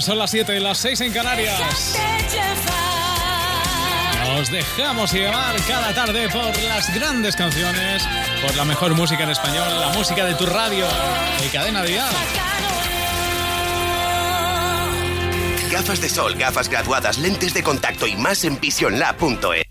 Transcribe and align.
Son 0.00 0.18
las 0.18 0.30
7 0.30 0.56
y 0.56 0.60
las 0.60 0.78
6 0.78 1.00
en 1.02 1.12
Canarias. 1.12 1.96
Nos 4.26 4.50
dejamos 4.50 5.12
llevar 5.12 5.54
cada 5.68 5.94
tarde 5.94 6.28
por 6.30 6.56
las 6.64 6.92
grandes 6.92 7.36
canciones, 7.36 8.02
por 8.42 8.56
la 8.56 8.64
mejor 8.64 8.94
música 8.94 9.22
en 9.22 9.30
español, 9.30 9.68
la 9.78 9.90
música 9.90 10.24
de 10.24 10.34
tu 10.34 10.46
radio 10.46 10.84
y 11.44 11.48
cadena 11.48 11.84
dial. 11.84 12.12
Gafas 15.70 16.00
de 16.00 16.08
sol, 16.08 16.34
gafas 16.34 16.68
graduadas, 16.68 17.18
lentes 17.18 17.54
de 17.54 17.62
contacto 17.62 18.08
y 18.08 18.16
más 18.16 18.44
en 18.44 18.58
visionlab.es. 18.58 19.63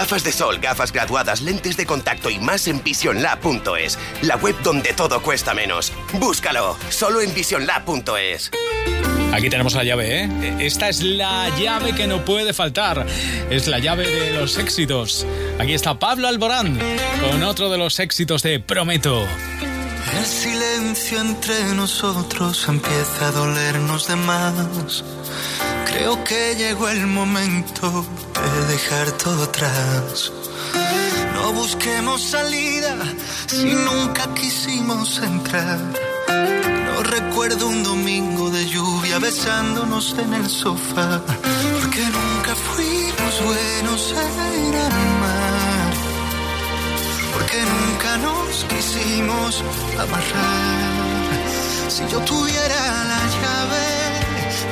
Gafas 0.00 0.24
de 0.24 0.32
sol, 0.32 0.58
gafas 0.60 0.92
graduadas, 0.92 1.42
lentes 1.42 1.76
de 1.76 1.84
contacto 1.84 2.30
y 2.30 2.38
más 2.38 2.66
en 2.68 2.82
visionlab.es, 2.82 3.98
la 4.22 4.36
web 4.36 4.56
donde 4.62 4.94
todo 4.94 5.20
cuesta 5.22 5.52
menos. 5.52 5.92
Búscalo, 6.14 6.78
solo 6.88 7.20
en 7.20 7.34
visionlab.es. 7.34 8.50
Aquí 9.34 9.50
tenemos 9.50 9.74
la 9.74 9.84
llave, 9.84 10.22
¿eh? 10.22 10.56
Esta 10.58 10.88
es 10.88 11.02
la 11.02 11.50
llave 11.58 11.94
que 11.94 12.06
no 12.06 12.24
puede 12.24 12.54
faltar. 12.54 13.06
Es 13.50 13.68
la 13.68 13.78
llave 13.78 14.08
de 14.08 14.40
los 14.40 14.56
éxitos. 14.56 15.26
Aquí 15.58 15.74
está 15.74 15.98
Pablo 15.98 16.28
Alborán 16.28 16.78
con 17.20 17.42
otro 17.42 17.68
de 17.68 17.76
los 17.76 18.00
éxitos 18.00 18.42
de 18.42 18.58
Prometo. 18.58 19.26
El 20.12 20.26
silencio 20.26 21.20
entre 21.20 21.74
nosotros 21.74 22.64
empieza 22.68 23.28
a 23.28 23.32
dolernos 23.32 24.06
de 24.08 24.16
más. 24.16 25.04
Creo 25.86 26.22
que 26.24 26.54
llegó 26.56 26.88
el 26.88 27.06
momento 27.06 28.04
de 28.34 28.72
dejar 28.72 29.12
todo 29.12 29.44
atrás. 29.44 30.32
No 31.34 31.52
busquemos 31.52 32.22
salida 32.22 32.96
si 33.46 33.74
nunca 33.74 34.32
quisimos 34.34 35.18
entrar. 35.18 35.78
No 36.86 37.02
recuerdo 37.02 37.68
un 37.68 37.82
domingo 37.82 38.50
de 38.50 38.66
lluvia 38.66 39.18
besándonos 39.18 40.16
en 40.18 40.34
el 40.34 40.48
sofá. 40.48 41.20
Porque 41.80 42.02
nunca 42.02 42.54
fuimos 42.54 43.42
buenos 43.44 44.12
en. 44.12 45.39
Porque 47.50 47.64
nunca 47.64 48.16
nos 48.18 48.64
quisimos 48.64 49.64
amarrar. 49.98 51.30
Si 51.88 52.06
yo 52.06 52.20
tuviera 52.20 53.04
la 53.10 53.22
llave 53.38 53.86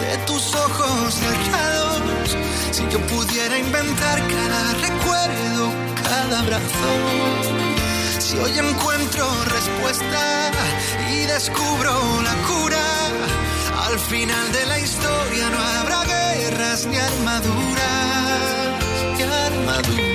de 0.06 0.18
tus 0.26 0.54
ojos 0.54 1.14
cerrados. 1.14 2.36
Si 2.70 2.84
yo 2.88 3.00
pudiera 3.08 3.58
inventar 3.58 4.22
cada 4.28 4.74
recuerdo, 4.74 5.72
cada 6.04 6.38
abrazo. 6.38 6.90
Si 8.20 8.38
hoy 8.38 8.56
encuentro 8.56 9.26
respuesta 9.46 10.52
y 11.10 11.26
descubro 11.26 12.22
la 12.22 12.34
cura, 12.46 12.86
al 13.88 13.98
final 13.98 14.52
de 14.52 14.66
la 14.66 14.78
historia 14.78 15.50
no 15.50 15.58
habrá 15.58 16.04
guerras 16.04 16.86
ni 16.86 16.96
armaduras, 16.96 18.38
ni 19.16 19.22
armaduras. 19.24 20.07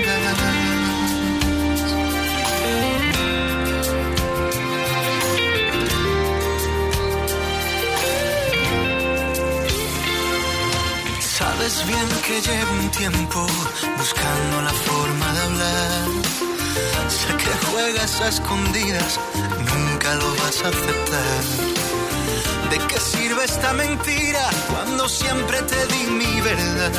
Buscando 13.97 14.61
la 14.61 14.72
forma 14.72 15.34
de 15.34 15.40
hablar. 15.41 16.07
Sé 17.09 17.28
que 17.38 17.66
juegas 17.68 18.22
a 18.22 18.28
escondidas, 18.28 19.19
nunca 19.73 20.16
lo 20.16 20.29
vas 20.35 20.63
a 20.63 20.68
aceptar. 20.68 21.44
¿De 22.69 22.78
qué 22.88 23.00
sirve 23.00 23.44
esta 23.45 23.73
mentira 23.73 24.50
cuando 24.69 25.09
siempre 25.09 25.62
te 25.63 25.88
di 25.88 26.03
mi 26.12 26.41
verdad? 26.41 26.91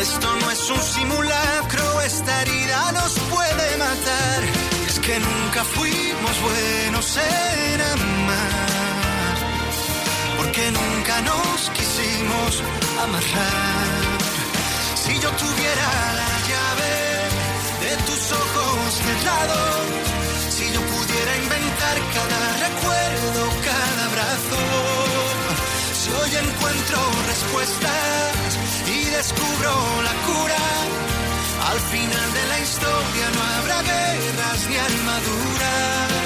Esto 0.00 0.36
no 0.40 0.50
es 0.50 0.70
un 0.70 0.82
simulacro, 0.82 2.00
esta 2.02 2.42
herida 2.42 2.92
nos 2.92 3.12
puede 3.30 3.76
matar. 3.78 4.40
Es 4.86 4.98
que 5.00 5.18
nunca 5.18 5.64
fuimos 5.64 6.34
buenos 6.42 7.16
en 7.16 7.80
amar, 7.80 9.36
porque 10.36 10.70
nunca 10.70 11.22
nos 11.22 11.70
quisimos 11.70 12.62
amarrar. 13.02 14.07
Si 15.08 15.14
yo 15.20 15.30
tuviera 15.30 15.88
la 16.20 16.32
llave 16.50 16.92
de 17.80 17.96
tus 18.04 18.22
ojos 18.30 18.94
cerrados, 19.06 19.86
si 20.50 20.70
yo 20.70 20.82
pudiera 20.82 21.32
inventar 21.44 21.96
cada 22.12 22.40
recuerdo, 22.68 23.40
cada 23.64 24.04
abrazo, 24.10 24.60
si 25.98 26.10
hoy 26.10 26.32
encuentro 26.44 26.98
respuestas 27.26 28.58
y 28.86 29.04
descubro 29.16 29.72
la 30.08 30.14
cura, 30.28 30.64
al 31.72 31.80
final 31.80 32.28
de 32.34 32.46
la 32.52 32.58
historia 32.60 33.26
no 33.34 33.42
habrá 33.56 33.82
guerras 33.82 34.60
ni 34.68 34.76
armaduras. 34.76 36.17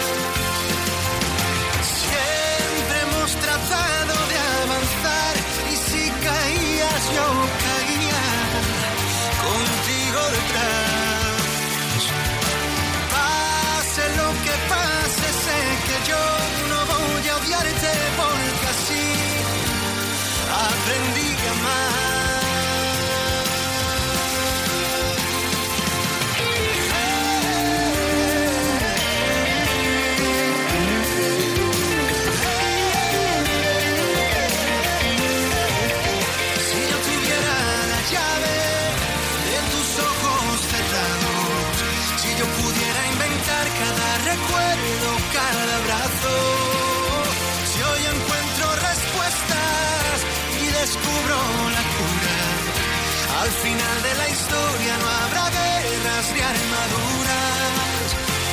Historia 54.32 54.96
no 54.98 55.08
habrá 55.08 55.44
guerras 55.50 56.26
ni 56.34 56.40
armaduras, 56.40 58.06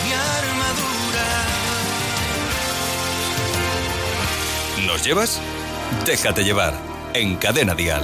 ni 0.03 0.11
armaduras. 0.37 1.47
¿Nos 4.85 5.03
llevas? 5.03 5.41
Déjate 6.05 6.43
llevar 6.43 6.73
en 7.13 7.35
Cadena 7.37 7.75
Dial. 7.75 8.03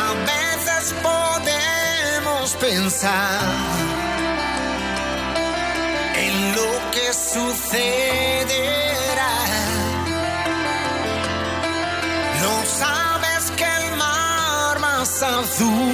A 0.00 0.14
veces 0.32 0.94
podemos 1.02 2.54
pensar 2.56 3.40
en 6.16 6.52
lo 6.54 6.90
que 6.92 7.12
sucederá. 7.12 8.35
Azul 15.56 15.92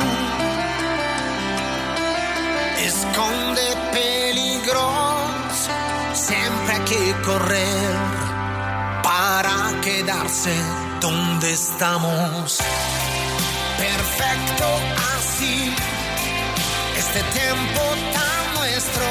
esconde 2.84 3.62
peligros. 3.92 5.68
Siempre 6.14 6.74
hay 6.74 6.84
que 6.84 7.22
correr 7.22 7.96
para 9.02 9.80
quedarse 9.82 10.54
donde 11.00 11.52
estamos. 11.52 12.58
Perfecto 13.78 14.66
así, 15.16 15.74
este 16.96 17.22
tiempo 17.38 17.82
tan 18.12 18.54
nuestro, 18.54 19.06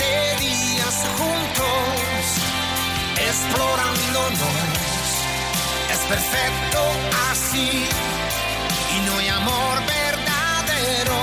de 0.00 0.46
días 0.46 0.96
juntos, 1.18 2.22
explorándonos. 3.28 4.66
Es 5.92 5.98
perfecto 6.08 6.80
así, 7.30 7.88
y 8.96 9.00
no 9.06 9.18
hay 9.18 9.28
amor 9.28 9.74
verdadero 9.86 11.20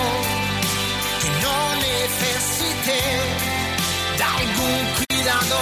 que 1.22 1.30
no 1.46 1.58
necesite 1.76 3.00
de 4.18 4.24
algún 4.24 4.84
cuidado 4.98 5.60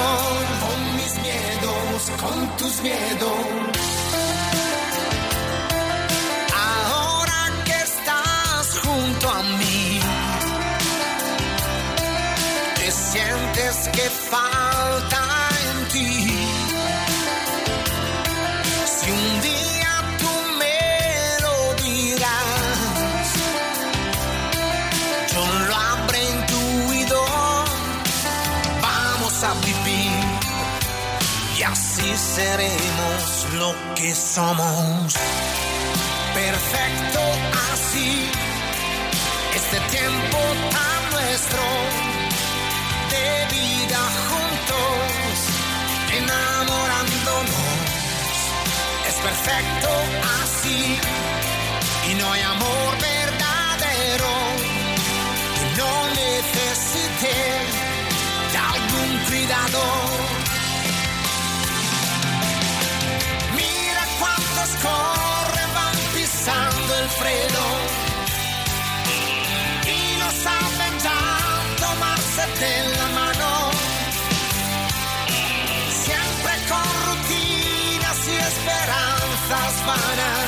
con 0.64 0.96
mis 0.98 1.14
miedos, 1.28 2.12
con 2.22 2.58
tus 2.58 2.82
miedos. 2.82 3.40
Ahora 6.54 7.42
que 7.66 7.78
estás 7.90 8.80
junto 8.84 9.30
a 9.30 9.44
mí, 9.44 10.00
dices 12.84 13.90
que 13.94 14.10
falta 14.10 15.31
seremos 32.42 33.48
lo 33.54 33.76
que 33.96 34.16
somos. 34.16 35.14
Perfecto 36.34 37.22
así, 37.72 38.12
este 39.60 39.78
tiempo 39.96 40.40
tan 40.76 41.02
nuestro 41.16 41.66
de 43.14 43.28
vida 43.56 44.02
juntos, 44.30 45.34
enamorándonos. 46.20 47.70
Es 49.10 49.16
perfecto 49.28 49.92
así 50.42 50.80
y 52.10 52.12
no 52.20 52.26
hay 52.34 52.42
amor 52.56 52.90
verdadero 53.14 54.34
que 55.56 55.66
no 55.80 55.94
necesite 56.24 57.36
de 58.52 58.58
algún 58.74 59.10
cuidado. 59.28 60.11
De 72.62 72.96
la 72.96 73.08
mano. 73.20 73.72
Siempre 76.06 76.54
con 76.70 76.88
rutinas 77.08 78.20
y 78.28 78.36
esperanzas 78.50 79.86
vanas. 79.88 80.41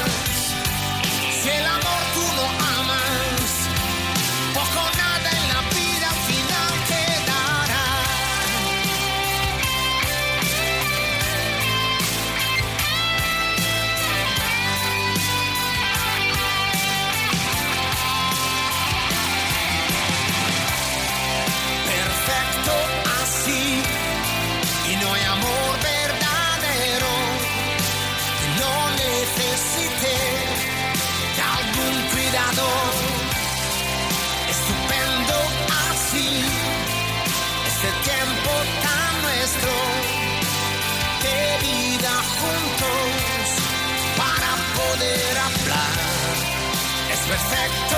Perfecto 47.33 47.97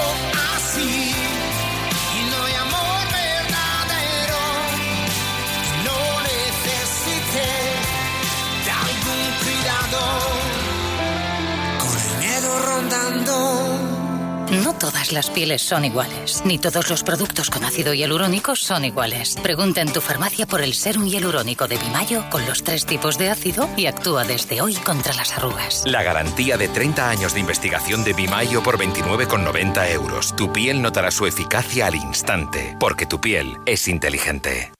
así 0.55 1.34
todas 14.75 15.12
las 15.12 15.30
pieles 15.30 15.62
son 15.62 15.86
iguales, 15.86 16.44
ni 16.45 16.57
todos 16.57 16.89
los 16.89 17.04
productos 17.04 17.50
con 17.50 17.63
ácido 17.63 17.94
hialurónico 17.94 18.56
son 18.56 18.86
iguales. 18.86 19.38
Pregunta 19.42 19.81
en 19.81 19.92
tu 19.92 20.01
farmacia 20.01 20.45
por 20.45 20.62
el 20.62 20.74
serum 20.74 21.07
hialurónico 21.07 21.68
de 21.68 21.77
Bimayo 21.77 22.30
con 22.30 22.45
los 22.45 22.63
tres 22.63 22.86
tipos 22.86 23.18
de 23.18 23.30
ácido 23.30 23.69
y 23.77 23.88
actúa 23.88 24.24
desde 24.24 24.62
hoy 24.62 24.75
contra 24.75 25.13
las 25.13 25.36
arrugas. 25.38 25.83
La 25.86 26.04
garantía 26.04 26.57
de 26.57 26.68
30 26.68 27.10
años 27.10 27.33
de 27.33 27.39
investigación 27.39 28.04
de 28.04 28.13
Bimayo 28.13 28.62
por 28.62 28.77
29,90 28.77 29.92
euros. 29.92 30.36
Tu 30.36 30.51
piel 30.51 30.81
notará 30.81 31.12
su 31.12 31.25
eficacia 31.25 31.88
al 31.88 31.95
instante, 31.95 32.75
porque 32.80 33.06
tu 33.06 33.21
piel 33.21 33.57
es 33.66 33.88
inteligente. 33.88 34.75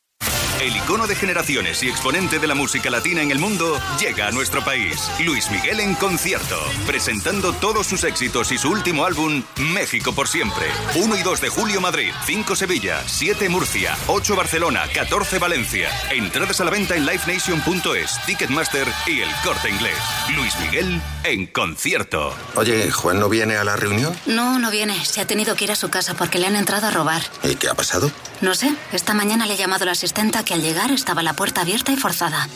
El 0.62 0.76
icono 0.76 1.06
de 1.06 1.16
generaciones 1.16 1.84
y 1.84 1.90
exponente 1.90 2.40
de 2.40 2.48
la 2.48 2.56
música 2.56 2.90
latina 2.90 3.22
en 3.22 3.30
el 3.30 3.40
mundo 3.40 3.80
llega 4.00 4.28
a 4.28 4.32
nuestro 4.32 4.64
país. 4.64 5.12
Luis 5.20 5.52
Miguel 5.52 5.80
en 5.80 5.96
concierto, 5.96 6.58
presentando 6.88 7.54
todos 7.54 7.86
sus 7.86 8.04
éxitos 8.04 8.52
y 8.52 8.58
su 8.58 8.70
último 8.70 9.06
álbum, 9.06 9.44
México 9.58 10.14
por 10.14 10.28
siempre. 10.28 10.66
1 10.96 11.18
y 11.18 11.24
2 11.24 11.42
de 11.42 11.50
julio 11.50 11.82
Madrid, 11.82 12.12
5 12.26 12.56
Sevilla, 12.56 13.04
7 13.06 13.50
Murcia, 13.50 13.96
8 14.08 14.36
Barcelona, 14.36 14.84
14 14.94 15.40
Valencia. 15.40 15.90
Entradas 16.10 16.60
a 16.62 16.64
la 16.64 16.72
venta 16.72 16.96
en 16.96 17.06
livenation.es, 17.06 18.26
Ticketmaster 18.26 18.88
y 19.06 19.22
el 19.22 19.30
corte 19.44 19.70
inglés. 19.70 19.98
Luis 20.36 20.58
Miguel 20.62 21.02
en 21.26 21.48
concierto. 21.48 22.34
Oye, 22.56 22.90
¿Juan 22.92 23.20
no 23.20 23.30
viene 23.30 23.58
a 23.58 23.64
la 23.64 23.76
reunión? 23.76 24.18
No, 24.26 24.58
no 24.58 24.72
viene. 24.72 25.04
Se 25.06 25.22
ha 25.22 25.28
tenido 25.28 25.56
que 25.56 25.66
ir 25.66 25.72
a 25.72 25.76
su 25.76 25.90
casa 25.90 26.16
porque 26.16 26.40
le 26.40 26.48
han 26.48 26.56
entrado 26.56 26.88
a 26.88 26.92
robar. 26.92 27.22
¿Y 27.44 27.56
qué 27.56 27.68
ha 27.70 27.74
pasado? 27.76 28.10
No 28.42 28.54
sé, 28.56 28.74
esta 28.92 29.14
mañana 29.14 29.46
le 29.46 29.54
ha 29.54 29.58
llamado 29.58 29.86
la 29.86 29.92
asistenta 29.92 30.44
que 30.44 30.55
al 30.56 30.62
llegar 30.62 30.92
estaba 30.92 31.22
la 31.22 31.34
puerta 31.34 31.62
abierta 31.62 31.92
y 31.92 31.98
forzada. 31.98 32.50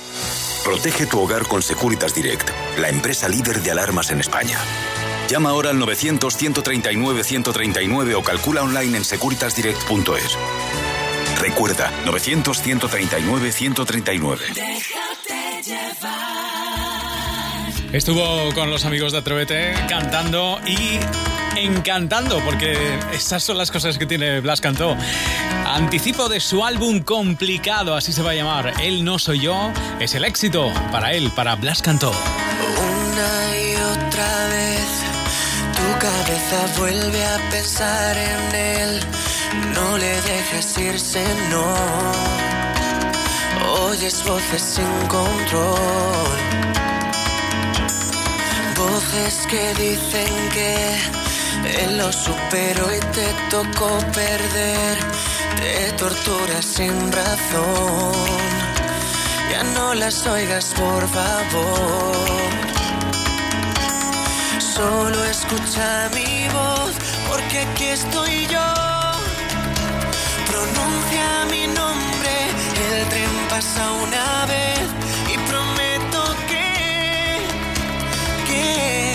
Protege 0.63 1.05
tu 1.05 1.19
hogar 1.19 1.45
con 1.45 1.61
Securitas 1.61 2.15
Direct, 2.15 2.49
la 2.77 2.87
empresa 2.87 3.27
líder 3.27 3.61
de 3.61 3.71
alarmas 3.71 4.09
en 4.11 4.21
España. 4.21 4.57
Llama 5.27 5.49
ahora 5.49 5.71
al 5.71 5.79
900-139-139 5.79 8.15
o 8.15 8.23
calcula 8.23 8.63
online 8.63 8.95
en 8.97 9.03
securitasdirect.es. 9.03 10.37
Recuerda, 11.39 11.91
900-139-139. 12.05 14.39
Estuvo 17.91 18.53
con 18.53 18.71
los 18.71 18.85
amigos 18.85 19.11
de 19.11 19.18
Atrévete 19.18 19.73
cantando 19.89 20.61
y 20.65 20.99
encantando, 21.59 22.39
porque 22.39 22.78
estas 23.13 23.44
son 23.44 23.57
las 23.57 23.71
cosas 23.71 23.97
que 23.97 24.06
tiene 24.06 24.39
Blas 24.39 24.61
Cantó. 24.61 24.95
Anticipo 25.66 26.30
de 26.30 26.39
su 26.39 26.66
álbum 26.66 26.99
complicado, 27.01 27.95
así 27.95 28.13
se 28.13 28.21
va 28.21 28.31
a 28.31 28.35
llamar. 28.35 28.73
Él 28.81 29.04
no 29.04 29.19
soy 29.19 29.39
yo, 29.42 29.71
es 29.99 30.16
el 30.16 30.25
éxito 30.25 30.71
para 30.92 31.13
él, 31.13 31.31
para 31.35 31.56
Blas 31.56 31.81
Cantó. 31.81 32.11
Una 32.11 33.57
y 33.57 33.75
otra 33.75 34.47
vez 34.47 34.87
tu 35.75 35.99
cabeza 35.99 36.80
vuelve 36.80 37.25
a 37.25 37.49
pensar 37.49 38.18
en 38.18 38.56
él. 38.56 38.99
No 39.73 39.97
le 39.97 40.21
dejes 40.21 40.78
irse, 40.78 41.23
no. 41.49 41.75
Oyes 43.89 44.23
voces 44.25 44.61
sin 44.61 45.07
control. 45.07 46.37
Voces 48.75 49.45
que 49.49 49.73
dicen 49.73 50.49
que 50.54 51.29
él 51.66 51.97
lo 51.97 52.11
superó 52.11 52.94
y 52.95 52.99
te 52.99 53.28
tocó 53.49 53.99
perder. 54.13 54.97
Te 55.57 55.92
torturas 55.94 56.66
sin 56.66 57.11
razón. 57.11 58.13
Ya 59.51 59.63
no 59.75 59.94
las 59.95 60.25
oigas, 60.28 60.73
por 60.75 61.07
favor. 61.09 62.49
Solo 64.59 65.25
escucha 65.25 66.09
mi 66.13 66.47
voz, 66.54 66.92
porque 67.28 67.59
aquí 67.59 67.85
estoy 67.85 68.47
yo. 68.47 68.68
Pronuncia 70.47 71.45
mi 71.51 71.68
nombre, 71.68 72.33
el 72.94 73.09
tren 73.09 73.35
pasa 73.49 73.92
una 73.92 74.45
vez 74.45 74.85
y 75.33 75.37
prometo 75.49 76.21
que, 76.47 76.68
que 78.47 79.08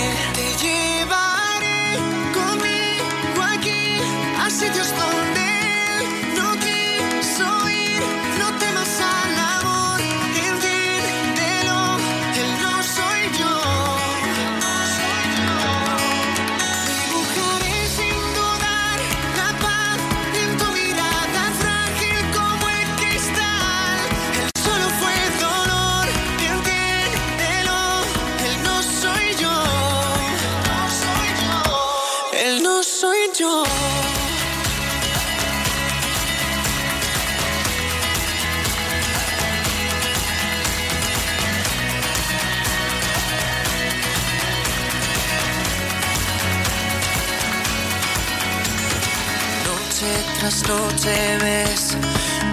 noche 50.68 51.38
ves 51.42 51.96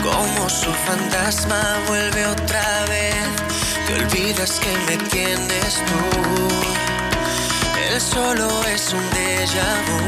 como 0.04 0.50
su 0.50 0.72
fantasma 0.88 1.62
vuelve 1.88 2.26
otra 2.26 2.86
vez. 2.90 3.16
Te 3.88 3.94
olvidas 3.96 4.60
que 4.60 4.74
me 4.88 4.98
tienes 5.10 5.82
tú. 5.88 6.02
Él 7.88 8.02
solo 8.02 8.48
es 8.68 8.94
un 8.94 9.06
déjà 9.12 9.70
vu. 9.88 10.00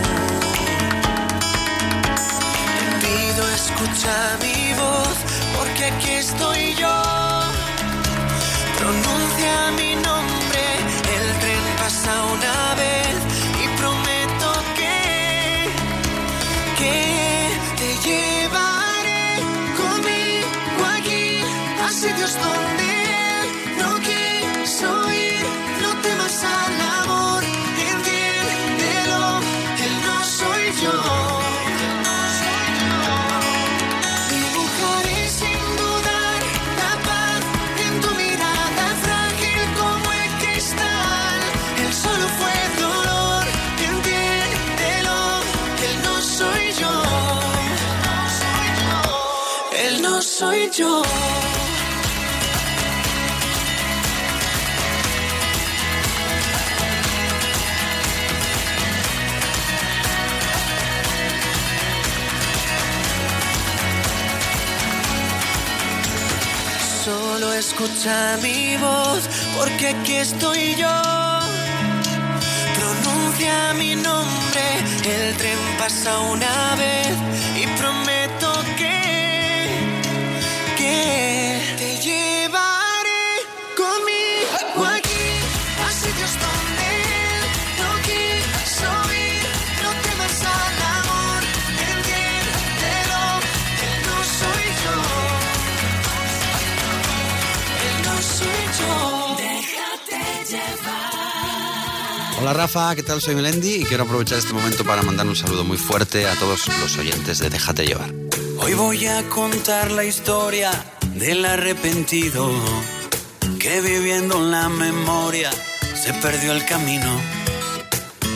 Te 2.79 3.07
pido 3.07 3.43
escucha 3.59 4.15
mi 4.41 4.73
voz, 4.73 5.17
porque 5.57 5.85
aquí 5.85 6.11
estoy 6.11 6.75
yo. 6.75 6.95
Pronuncia 8.79 9.71
mi 9.77 9.95
nombre, 9.95 10.65
el 11.15 11.39
tren 11.39 11.65
pasa 11.77 12.13
una 12.35 12.75
vez 12.75 13.32
sitios 21.93 22.33
donde 22.33 22.91
no 23.79 23.99
quiso 23.99 25.11
ir. 25.13 25.45
No 25.81 25.91
temas 26.01 26.43
al 26.43 26.81
amor, 27.01 27.43
entiéndelo, 27.91 29.39
él 29.85 29.95
no 30.07 30.23
soy 30.23 30.63
yo. 30.83 30.95
Dibujaré 34.31 35.29
sin 35.39 35.61
dudar 35.81 36.39
la 36.81 36.93
paz 37.07 37.41
en 37.85 37.93
tu 38.01 38.09
mirada 38.21 38.85
frágil 39.03 39.61
como 39.79 40.07
el 40.21 40.29
cristal. 40.41 41.39
Él 41.83 41.93
solo 41.93 42.25
fue 42.39 42.55
dolor, 42.85 43.43
entiéndelo, 43.91 45.17
él 45.87 45.95
no 46.07 46.15
soy 46.21 46.63
yo. 46.81 46.93
Él 49.85 50.01
no 50.01 50.21
soy 50.21 50.69
yo. 50.71 51.03
Escucha 68.03 68.37
mi 68.41 68.75
voz, 68.77 69.29
porque 69.57 69.87
aquí 69.89 70.15
estoy 70.15 70.75
yo. 70.75 70.87
Pronuncia 72.75 73.73
mi 73.77 73.95
nombre, 73.95 74.65
el 75.05 75.35
tren 75.37 75.57
pasa 75.77 76.19
una 76.19 76.75
vez 76.75 77.15
y 77.55 77.67
prometo 77.79 78.22
Hola 102.43 102.51
Rafa, 102.51 102.93
¿qué 102.93 103.03
tal? 103.03 103.21
Soy 103.21 103.35
Melendi 103.35 103.75
y 103.75 103.85
quiero 103.85 104.03
aprovechar 104.03 104.37
este 104.37 104.51
momento 104.51 104.83
para 104.83 105.01
mandar 105.01 105.25
un 105.25 105.33
saludo 105.33 105.63
muy 105.63 105.77
fuerte 105.77 106.27
a 106.27 106.35
todos 106.35 106.67
los 106.81 106.97
oyentes 106.97 107.39
de 107.39 107.49
Déjate 107.49 107.85
llevar. 107.85 108.13
Hoy 108.59 108.73
voy 108.73 109.05
a 109.05 109.23
contar 109.29 109.91
la 109.91 110.03
historia 110.03 110.69
del 111.15 111.45
arrepentido 111.45 112.51
que 113.61 113.79
viviendo 113.79 114.39
en 114.39 114.51
la 114.51 114.67
memoria 114.67 115.51
se 115.95 116.13
perdió 116.15 116.51
el 116.51 116.65
camino. 116.65 117.17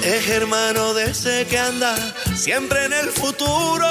Es 0.06 0.30
hermano 0.30 0.94
de 0.94 1.12
ese 1.12 1.46
que 1.46 1.60
anda 1.60 1.94
siempre 2.34 2.86
en 2.86 2.94
el 2.94 3.10
futuro. 3.10 3.90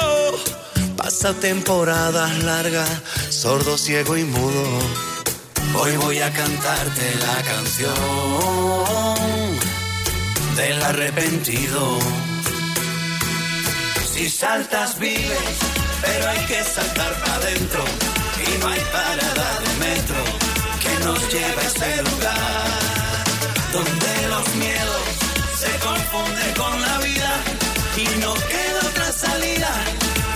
Pasa 0.97 1.35
temporadas 1.35 2.43
largas, 2.43 2.89
sordo, 3.29 3.77
ciego 3.77 4.17
y 4.17 4.23
mudo. 4.23 4.79
Hoy 5.75 5.95
voy 5.97 6.17
a 6.21 6.33
cantarte 6.33 7.15
la 7.19 7.43
canción 7.43 8.77
del 10.57 10.81
arrepentido. 10.81 11.99
Si 14.11 14.27
saltas 14.27 14.97
vives, 14.97 15.55
pero 16.01 16.29
hay 16.29 16.45
que 16.45 16.63
saltar 16.63 17.13
para 17.21 17.35
adentro. 17.35 17.83
Y 18.43 18.59
no 18.59 18.67
hay 18.67 18.81
parada 18.91 19.47
de 19.61 19.71
metro 19.85 20.21
que 20.81 21.05
nos 21.05 21.19
lleve 21.31 21.61
a 21.61 21.67
ese 21.67 22.01
lugar. 22.01 22.69
Donde 23.71 24.27
los 24.29 24.55
miedos 24.55 25.05
se 25.61 25.71
confunden 25.87 26.53
con 26.55 26.81
la 26.81 26.97
vida. 26.99 27.31
Y 27.97 28.19
no 28.21 28.33
queda 28.33 28.79
otra 28.89 29.11
salida 29.11 29.71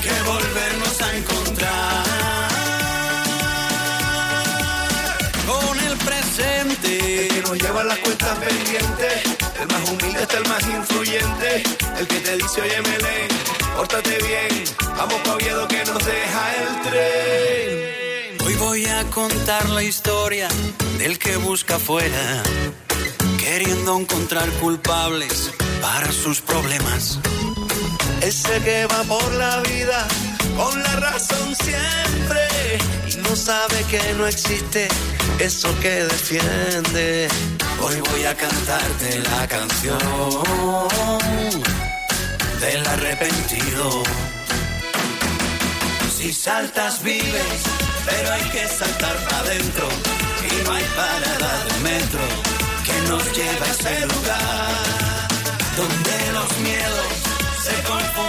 que 0.03 0.13
volvernos 0.29 1.01
a 1.01 1.17
encontrar. 1.17 2.03
Con 5.47 5.79
el 5.79 5.97
presente. 5.97 7.27
Que 7.27 7.41
nos 7.41 7.57
lleva 7.57 7.83
las 7.83 7.97
cuentas 7.97 8.37
pendientes. 8.37 9.40
El 9.61 9.67
más 9.67 9.89
humilde 9.89 10.23
está 10.23 10.37
el 10.39 10.49
más 10.49 10.63
influyente. 10.63 11.63
El 11.99 12.07
que 12.07 12.19
te 12.19 12.35
dice, 12.35 12.61
oye, 12.61 12.81
Melén, 12.81 13.27
pórtate 13.75 14.17
bien. 14.23 14.63
Vamos 14.97 15.21
pa' 15.23 15.35
Oviedo 15.35 15.67
que 15.67 15.85
nos 15.85 16.03
deja 16.03 16.55
el 16.55 16.81
tren. 16.89 18.47
Hoy 18.47 18.55
voy 18.55 18.85
a 18.87 19.03
contar 19.11 19.69
la 19.69 19.83
historia 19.83 20.47
del 20.97 21.19
que 21.19 21.37
busca 21.37 21.75
afuera, 21.75 22.41
queriendo 23.39 23.99
encontrar 23.99 24.49
culpables 24.53 25.51
para 25.79 26.11
sus 26.11 26.41
problemas. 26.41 27.19
Ese 28.23 28.59
que 28.63 28.87
va 28.87 29.03
por 29.03 29.31
la 29.33 29.61
vida 29.61 30.07
con 30.57 30.81
la 30.81 30.95
razón 30.95 31.55
siempre 31.55 32.41
no 33.31 33.37
sabe 33.37 33.81
que 33.89 34.13
no 34.15 34.27
existe 34.27 34.89
eso 35.39 35.69
que 35.79 36.03
defiende. 36.03 37.29
Hoy 37.81 37.95
voy 38.09 38.23
a 38.25 38.35
cantarte 38.35 39.19
la 39.19 39.47
canción 39.47 39.99
del 42.59 42.85
arrepentido. 42.85 44.03
Si 46.17 46.33
saltas 46.33 47.01
vives, 47.03 47.59
pero 48.05 48.33
hay 48.33 48.43
que 48.49 48.67
saltar 48.67 49.15
para 49.23 49.39
adentro. 49.39 49.87
Y 50.49 50.65
no 50.65 50.71
hay 50.73 50.85
parada 51.01 51.51
de 51.65 51.79
metro 51.89 52.25
que 52.85 53.09
nos 53.09 53.23
lleve 53.37 53.65
a 53.65 53.71
ese 53.71 54.05
lugar. 54.07 55.27
Donde 55.77 56.17
los 56.33 56.57
miedos 56.59 57.11
se 57.63 57.75
confunden 57.83 58.20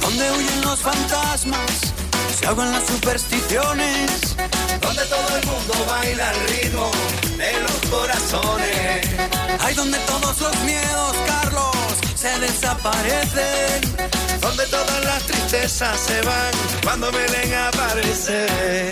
Donde 0.00 0.32
huyen 0.32 0.60
los 0.62 0.80
fantasmas, 0.80 1.94
se 2.38 2.46
ahogan 2.46 2.72
las 2.72 2.84
supersticiones. 2.86 4.36
Donde 4.80 5.04
todo 5.06 5.36
el 5.36 5.46
mundo 5.46 5.74
baila 5.86 6.30
al 6.30 6.48
ritmo 6.48 6.90
de 7.36 7.52
los 7.60 7.90
corazones. 7.90 9.08
Hay 9.60 9.74
donde 9.74 9.98
todos 9.98 10.40
los 10.40 10.60
miedos, 10.62 11.16
Carlos, 11.26 11.76
se 12.16 12.36
desaparecen. 12.40 13.80
Donde 14.40 14.66
todas 14.66 15.04
las 15.04 15.22
tristezas 15.22 16.00
se 16.00 16.20
van 16.22 16.50
cuando 16.82 17.12
Belén 17.12 17.54
aparece. 17.54 18.90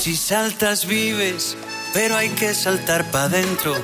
Si 0.00 0.16
saltas 0.16 0.86
vives, 0.86 1.56
pero 1.94 2.16
hay 2.16 2.28
que 2.30 2.52
saltar 2.52 3.10
para 3.10 3.24
adentro. 3.24 3.74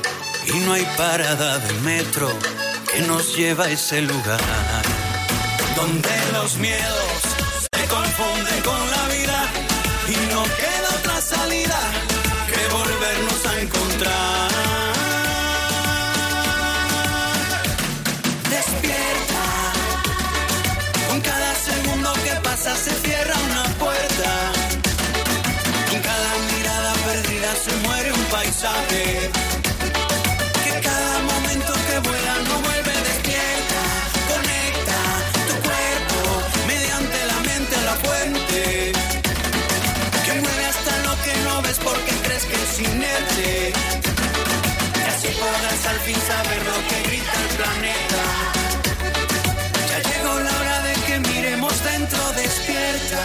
Y 0.53 0.59
no 0.61 0.73
hay 0.73 0.85
parada 0.97 1.59
de 1.59 1.73
metro 1.81 2.29
que 2.93 3.01
nos 3.03 3.37
lleva 3.37 3.67
a 3.67 3.71
ese 3.71 4.03
lugar. 4.03 4.41
Donde 5.77 6.11
los 6.33 6.57
miedos 6.57 7.40
fin 46.01 46.17
saber 46.17 46.63
lo 46.65 46.89
que 46.89 47.03
grita 47.09 47.33
el 47.43 47.57
planeta. 47.57 48.25
Ya 49.89 49.99
llegó 50.11 50.41
la 50.41 50.61
hora 50.61 50.81
de 50.83 50.93
que 51.07 51.19
miremos 51.21 51.85
dentro 51.85 52.33
despierta. 52.33 53.23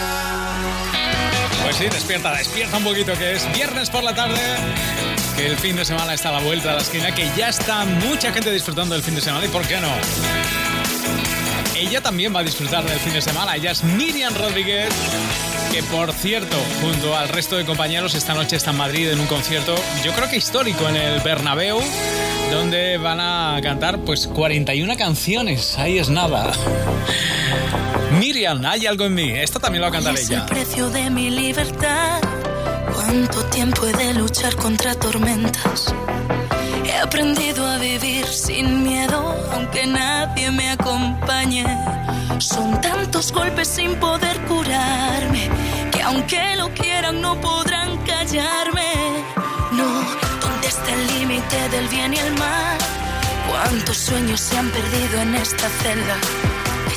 Pues 1.64 1.76
sí, 1.78 1.86
despierta, 1.86 2.34
despierta 2.34 2.78
un 2.78 2.84
poquito, 2.84 3.14
que 3.14 3.34
es 3.34 3.54
viernes 3.54 3.90
por 3.90 4.04
la 4.04 4.14
tarde, 4.14 4.40
que 5.36 5.48
el 5.48 5.58
fin 5.58 5.76
de 5.76 5.86
semana 5.86 6.14
está 6.14 6.30
a 6.30 6.34
la 6.34 6.40
vuelta 6.40 6.70
de 6.70 6.76
la 6.76 6.82
esquina, 6.82 7.14
que 7.14 7.30
ya 7.36 7.50
está 7.50 7.86
mucha 7.86 8.32
gente 8.32 8.52
disfrutando 8.52 8.96
del 8.96 9.04
fin 9.04 9.16
de 9.16 9.22
semana 9.22 9.46
y 9.46 9.50
por 9.50 9.66
qué 9.68 9.80
no. 9.80 9.90
Ella 11.76 12.02
también 12.02 12.34
va 12.34 12.40
a 12.40 12.44
disfrutar 12.44 12.86
del 12.86 13.00
fin 13.00 13.14
de 13.14 13.22
semana. 13.22 13.56
Ella 13.56 13.72
es 13.72 13.84
Miriam 13.84 14.34
Rodríguez, 14.34 14.90
que 15.76 15.84
por 15.84 16.14
cierto, 16.14 16.56
junto 16.82 17.18
al 17.18 17.28
resto 17.28 17.58
de 17.58 17.66
compañeros, 17.66 18.16
esta 18.16 18.34
noche 18.34 18.56
está 18.56 18.72
en 18.72 18.78
Madrid 18.78 19.10
en 19.10 19.20
un 19.20 19.28
concierto, 19.28 19.76
yo 20.06 20.14
creo 20.14 20.30
que 20.30 20.38
histórico, 20.38 20.88
en 20.88 20.96
el 20.96 21.20
Bernabéu, 21.20 21.82
donde 22.50 22.98
van 22.98 23.20
a 23.20 23.60
cantar 23.62 24.00
pues 24.00 24.26
41 24.28 24.96
canciones. 24.96 25.78
Ahí 25.78 25.98
es 25.98 26.08
nada. 26.08 26.54
Miriam, 28.22 28.66
hay 28.66 28.86
algo 28.86 29.04
en 29.04 29.16
mí. 29.16 29.32
Esto 29.32 29.60
también 29.60 29.82
lo 29.82 29.92
va 29.92 29.98
a 29.98 30.02
cantar 30.02 30.18
ella. 30.18 30.38
el 30.38 30.46
precio 30.46 30.90
de 30.92 31.10
mi 31.10 31.30
libertad. 31.30 32.22
Cuánto 32.94 33.44
tiempo 33.48 33.86
he 33.86 33.92
de 33.92 34.14
luchar 34.14 34.56
contra 34.56 34.96
tormentas. 34.96 35.94
He 36.86 36.98
aprendido 36.98 37.66
a 37.68 37.78
vivir 37.80 38.26
sin 38.28 38.82
miedo, 38.82 39.36
aunque 39.52 39.86
nadie 39.86 40.52
me 40.52 40.70
acompañe. 40.70 41.66
Son 42.40 42.80
tantos 42.82 43.32
golpes 43.32 43.68
sin 43.68 43.96
poder 43.96 44.38
curarme, 44.42 45.50
que 45.92 46.02
aunque 46.02 46.56
lo 46.58 46.70
quieran 46.74 47.22
no 47.22 47.40
podrán 47.40 47.98
callarme. 48.00 49.24
No, 49.72 49.86
¿dónde 50.42 50.68
está 50.68 50.94
el 50.94 51.08
límite 51.08 51.70
del 51.70 51.88
bien 51.88 52.14
y 52.14 52.18
el 52.18 52.34
mal? 52.34 52.78
¿Cuántos 53.50 53.98
sueños 53.98 54.40
se 54.40 54.58
han 54.58 54.70
perdido 54.70 55.22
en 55.22 55.36
esta 55.36 55.70
celda? 55.70 56.16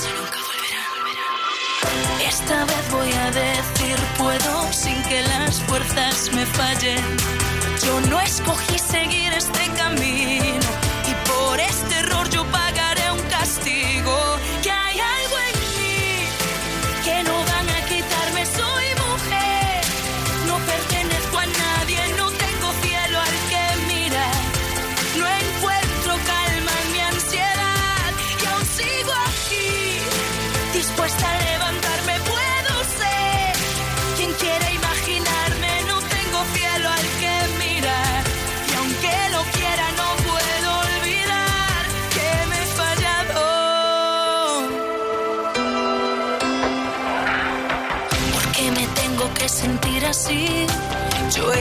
Ya 0.03 0.13
nunca 0.19 0.39
volverán. 0.49 2.29
Esta 2.29 2.65
vez 2.65 2.91
voy 2.91 3.13
a 3.13 3.31
decir 3.31 3.97
puedo 4.19 4.73
sin 4.73 5.01
que 5.05 5.23
las 5.23 5.63
fuerzas 5.63 6.31
me 6.33 6.47
fallen. 6.47 7.05
Yo 7.85 8.01
no 8.11 8.21
escogí 8.21 8.79
seguir 8.79 9.33
este 9.33 9.71
camino 9.77 9.98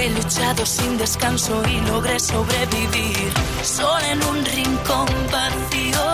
he 0.08 0.10
luchado 0.12 0.66
sin 0.66 0.98
descanso 0.98 1.62
y 1.68 1.80
logré 1.82 2.20
sobrevivir. 2.20 3.32
Sola 3.64 4.12
en 4.12 4.24
un 4.24 4.46
rincón 4.46 5.08
vacío, 5.32 6.06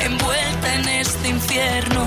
envuelta 0.00 0.74
en 0.74 0.88
este 0.88 1.28
infierno. 1.28 2.04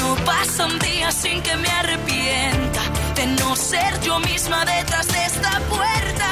No 0.00 0.24
pasa 0.24 0.66
un 0.66 0.78
día 0.78 1.10
sin 1.12 1.40
que 1.42 1.56
me 1.56 1.68
arrepienta 1.68 2.82
de 3.14 3.26
no 3.38 3.54
ser 3.56 4.00
yo 4.00 4.18
misma 4.20 4.64
detrás 4.64 5.06
de 5.08 5.24
esta 5.24 5.60
puerta. 5.70 6.25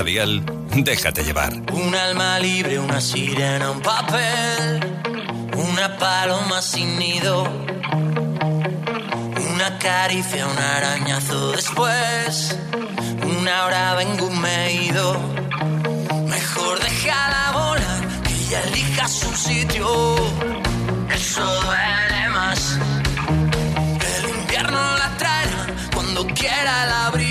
Cadena 0.00 0.04
Dial, 0.04 0.42
déjate 0.82 1.24
llevar. 1.24 1.52
Un 1.72 1.94
alma 1.94 2.38
libre, 2.38 2.78
una 2.78 3.00
sirena, 3.00 3.70
un 3.70 3.80
papel, 3.80 4.80
una 5.52 5.98
paloma 5.98 6.62
sin 6.62 6.98
nido, 6.98 7.44
una 9.52 9.78
caricia, 9.78 10.46
un 10.46 10.58
arañazo 10.58 11.52
después, 11.52 12.58
una 13.22 13.64
hora 13.66 13.94
vengo 13.96 14.26
un 14.26 14.44
ido. 14.70 15.20
Mejor 16.28 16.80
déjala 16.80 17.50
volar, 17.52 18.22
que 18.22 18.32
ella 18.32 18.62
elija 18.68 19.08
su 19.08 19.30
sitio. 19.36 20.16
Eso 21.10 21.44
duele 21.62 22.28
más. 22.30 22.78
El 24.16 24.30
invierno 24.30 24.78
la 24.96 25.16
traerá 25.18 25.66
cuando 25.92 26.26
quiera 26.26 26.84
el 26.84 26.90
abrigo. 26.90 27.29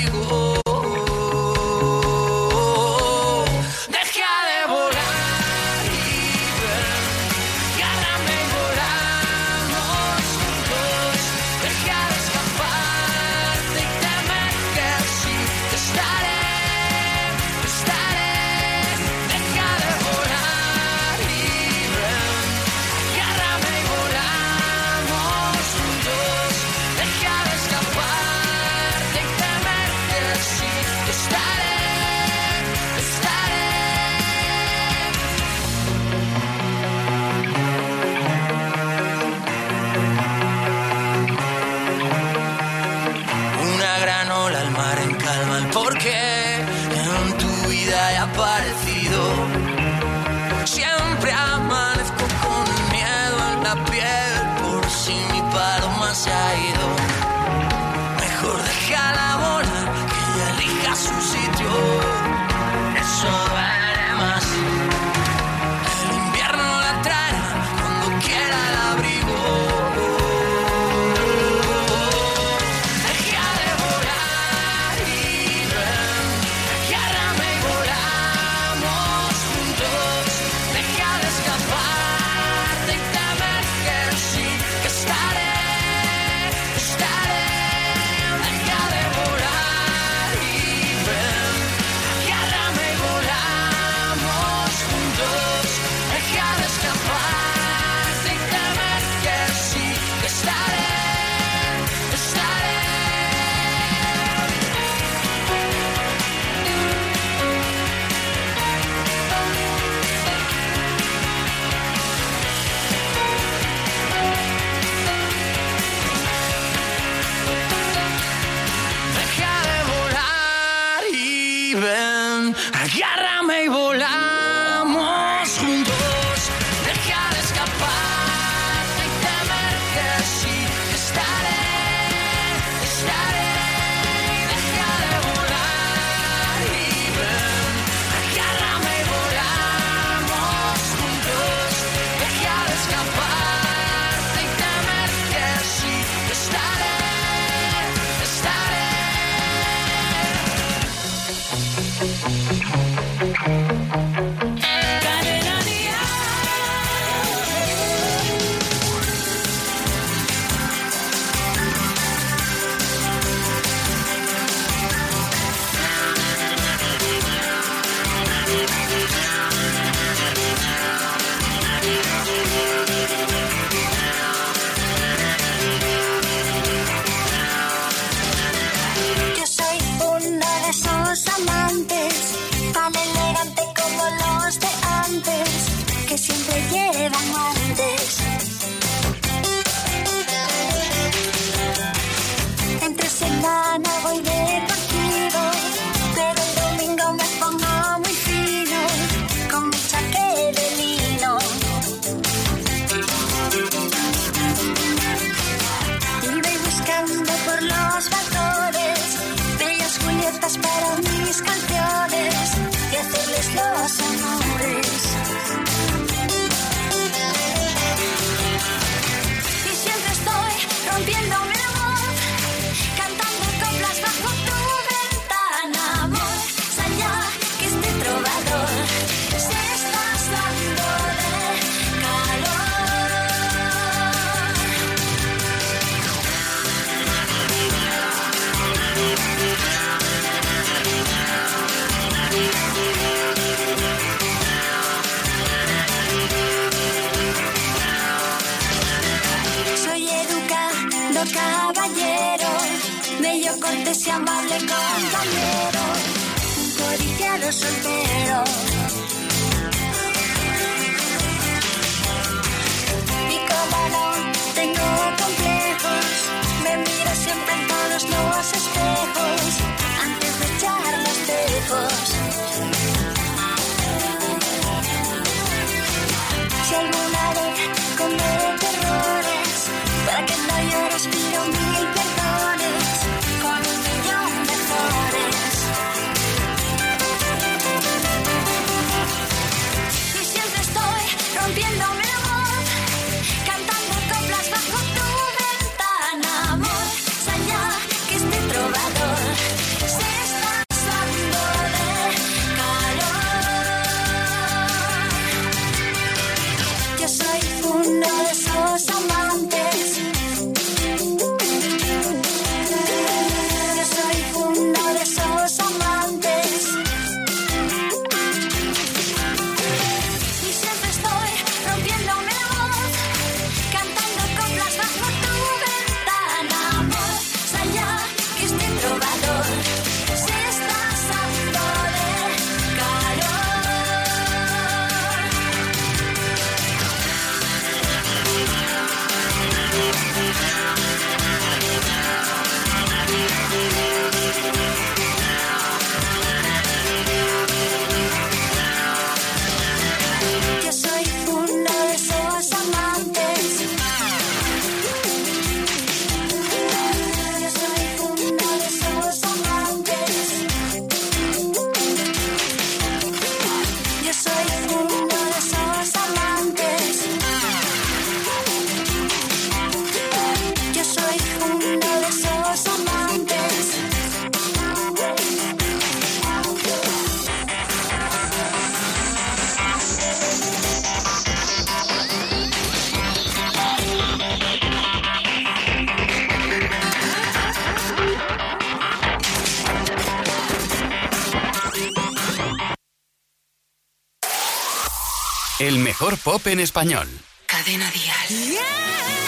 Pop 396.23 396.45
en 396.47 396.59
español. 396.59 397.07
Cadena 397.45 397.89
Dial. 397.91 398.27
Dicen 398.27 399.18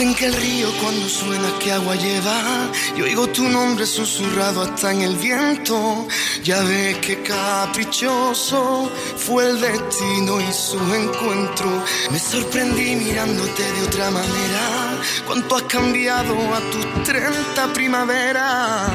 Dicen 0.00 0.14
que 0.14 0.26
el 0.28 0.32
río 0.32 0.68
cuando 0.80 1.06
suena 1.10 1.58
que 1.58 1.72
agua 1.72 1.94
lleva 1.94 2.70
y 2.96 3.02
oigo 3.02 3.26
tu 3.26 3.46
nombre 3.46 3.84
susurrado 3.84 4.62
hasta 4.62 4.92
en 4.92 5.02
el 5.02 5.14
viento. 5.16 6.08
Ya 6.42 6.62
ves 6.62 6.96
que 7.04 7.22
caprichoso 7.22 8.90
fue 9.18 9.50
el 9.50 9.60
destino 9.60 10.40
y 10.40 10.50
su 10.54 10.78
encuentro. 10.94 11.84
Me 12.10 12.18
sorprendí 12.18 12.96
mirándote 12.96 13.62
de 13.62 13.82
otra 13.82 14.10
manera. 14.10 14.96
Cuánto 15.26 15.56
has 15.56 15.64
cambiado 15.64 16.34
a 16.54 16.60
tus 16.70 17.04
30 17.04 17.72
primavera 17.74 18.88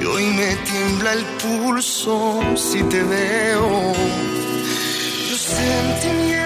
y 0.00 0.02
hoy 0.02 0.24
me 0.28 0.56
tiembla 0.56 1.12
el 1.12 1.24
pulso 1.42 2.40
si 2.56 2.82
te 2.84 3.02
veo. 3.02 3.92
Los 5.30 5.40
sentimientos 5.40 6.37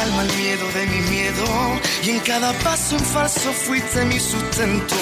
calma 0.00 0.22
al 0.22 0.32
miedo 0.36 0.66
de 0.72 0.86
mi 0.86 1.00
miedo 1.10 1.44
y 2.02 2.10
en 2.10 2.20
cada 2.20 2.52
paso 2.64 2.96
en 2.96 3.04
falso 3.04 3.52
fuiste 3.52 4.04
mi 4.06 4.18
sustento. 4.18 4.96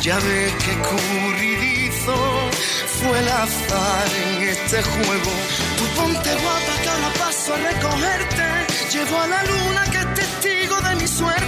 Ya 0.00 0.16
ves 0.18 0.52
que 0.62 0.70
escurridizo 0.76 2.16
fue 2.98 3.18
el 3.18 3.28
azar 3.28 4.08
en 4.24 4.48
este 4.48 4.82
juego. 4.82 5.32
Tu 5.78 5.84
ponte 5.96 6.30
guapa 6.42 6.74
cada 6.84 7.08
paso 7.24 7.54
a 7.54 7.58
recogerte. 7.70 8.46
Llevo 8.92 9.18
a 9.18 9.26
la 9.26 9.42
luna 9.42 9.82
que 9.90 9.98
es 9.98 10.14
testigo 10.14 10.76
de 10.88 10.94
mi 11.00 11.08
suerte. 11.08 11.43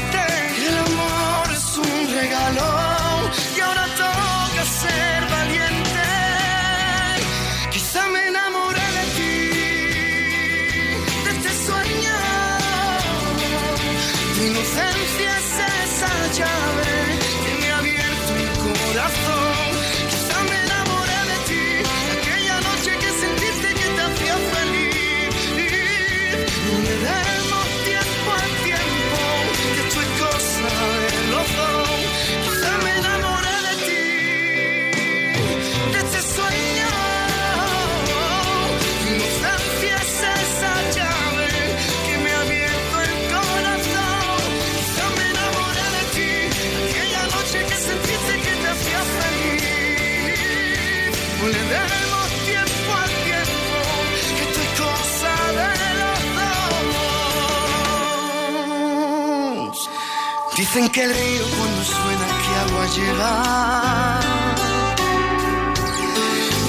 Dicen 60.76 60.92
que 60.92 61.04
el 61.04 61.14
río 61.14 61.44
cuando 61.56 61.84
suena 61.84 62.26
que 62.42 62.54
agua 62.66 62.86
lleva. 62.94 64.20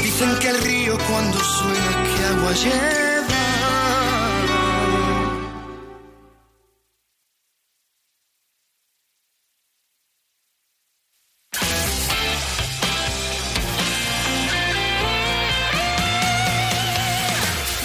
Dicen 0.01 0.39
que 0.39 0.47
el 0.47 0.61
río 0.61 0.97
cuando 1.09 1.37
suena 1.37 2.03
que 2.15 2.25
agua 2.25 2.53
lleva. 2.53 3.43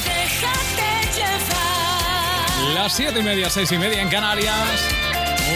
Déjate 0.04 0.88
llevar. 1.16 2.74
Las 2.74 2.92
siete 2.92 3.18
y 3.18 3.22
media, 3.24 3.50
seis 3.50 3.72
y 3.72 3.78
media 3.78 4.00
en 4.00 4.08
Canarias. 4.08 5.11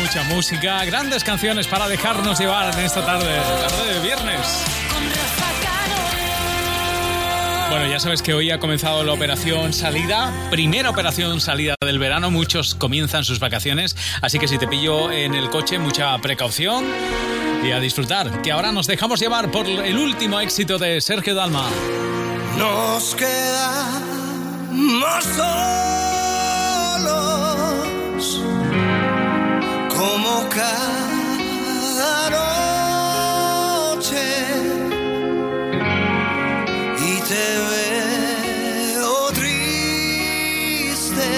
Mucha 0.06 0.22
música, 0.22 0.84
grandes 0.84 1.24
canciones 1.24 1.66
para 1.66 1.88
dejarnos 1.88 2.38
llevar 2.38 2.72
en 2.78 2.84
esta 2.84 3.04
tarde, 3.04 3.26
tarde 3.26 3.94
de 3.94 4.00
viernes. 4.00 4.64
Bueno, 7.70 7.88
ya 7.88 7.98
sabes 7.98 8.22
que 8.22 8.32
hoy 8.32 8.52
ha 8.52 8.60
comenzado 8.60 9.02
la 9.02 9.12
operación 9.12 9.72
salida, 9.72 10.32
primera 10.48 10.90
operación 10.90 11.40
salida 11.40 11.74
del 11.84 11.98
verano, 11.98 12.30
muchos 12.30 12.76
comienzan 12.76 13.24
sus 13.24 13.40
vacaciones, 13.40 13.96
así 14.22 14.38
que 14.38 14.46
si 14.46 14.58
te 14.58 14.68
pillo 14.68 15.10
en 15.10 15.34
el 15.34 15.50
coche, 15.50 15.80
mucha 15.80 16.16
precaución 16.18 16.84
y 17.64 17.72
a 17.72 17.80
disfrutar, 17.80 18.42
que 18.42 18.52
ahora 18.52 18.70
nos 18.70 18.86
dejamos 18.86 19.18
llevar 19.18 19.50
por 19.50 19.66
el 19.66 19.98
último 19.98 20.38
éxito 20.38 20.78
de 20.78 21.00
Sergio 21.00 21.34
Dalma. 21.34 21.68
Nos 22.56 23.16
quedamos 23.16 25.24
solos 25.24 25.96
cada 30.56 32.30
noche 33.90 34.24
y 36.98 37.12
te 37.30 37.46
veo 37.72 39.14
triste 39.40 41.28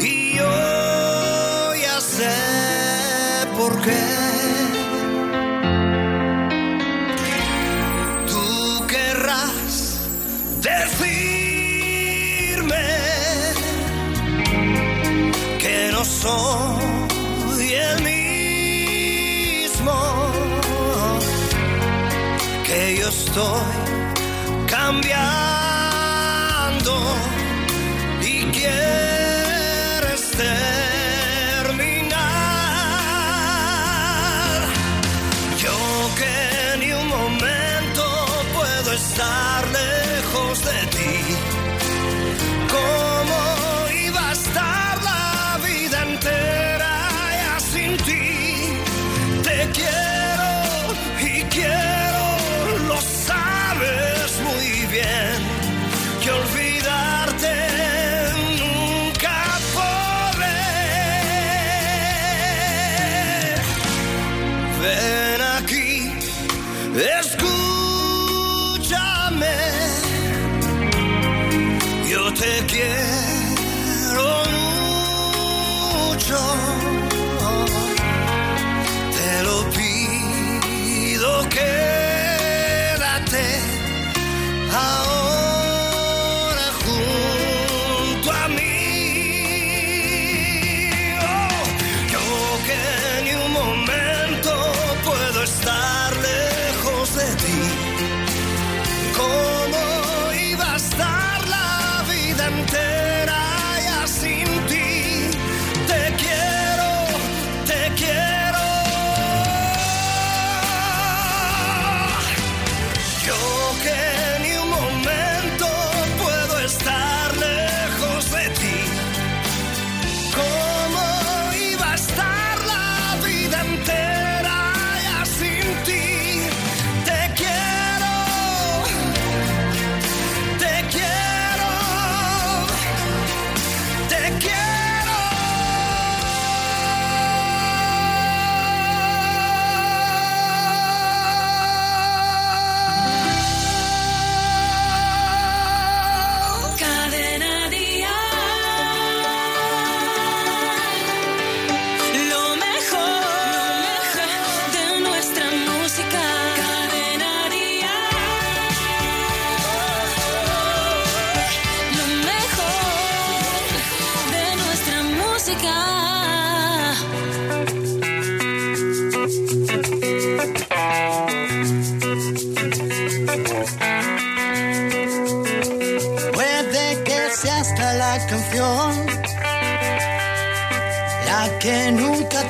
y 0.00 0.36
yo 0.36 0.54
ya 1.84 1.96
sé 2.00 2.36
por 3.56 3.72
qué. 3.80 4.04
Tú 8.30 8.46
querrás 8.86 9.72
decirme 10.60 12.04
que 15.58 15.74
no 15.92 16.04
soy 16.04 16.73
yo 23.04 23.10
estoy 23.10 23.60
cambiando 24.66 25.12
y 28.22 28.44
quieres 28.46 29.13
How 84.74 85.13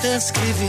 te 0.05 0.17
escribí. 0.17 0.69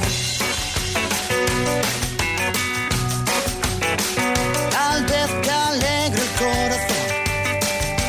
Tal 4.72 5.06
vez 5.12 5.30
te 5.42 5.52
alegre 5.52 6.22
el 6.22 6.32
corazón. 6.40 7.08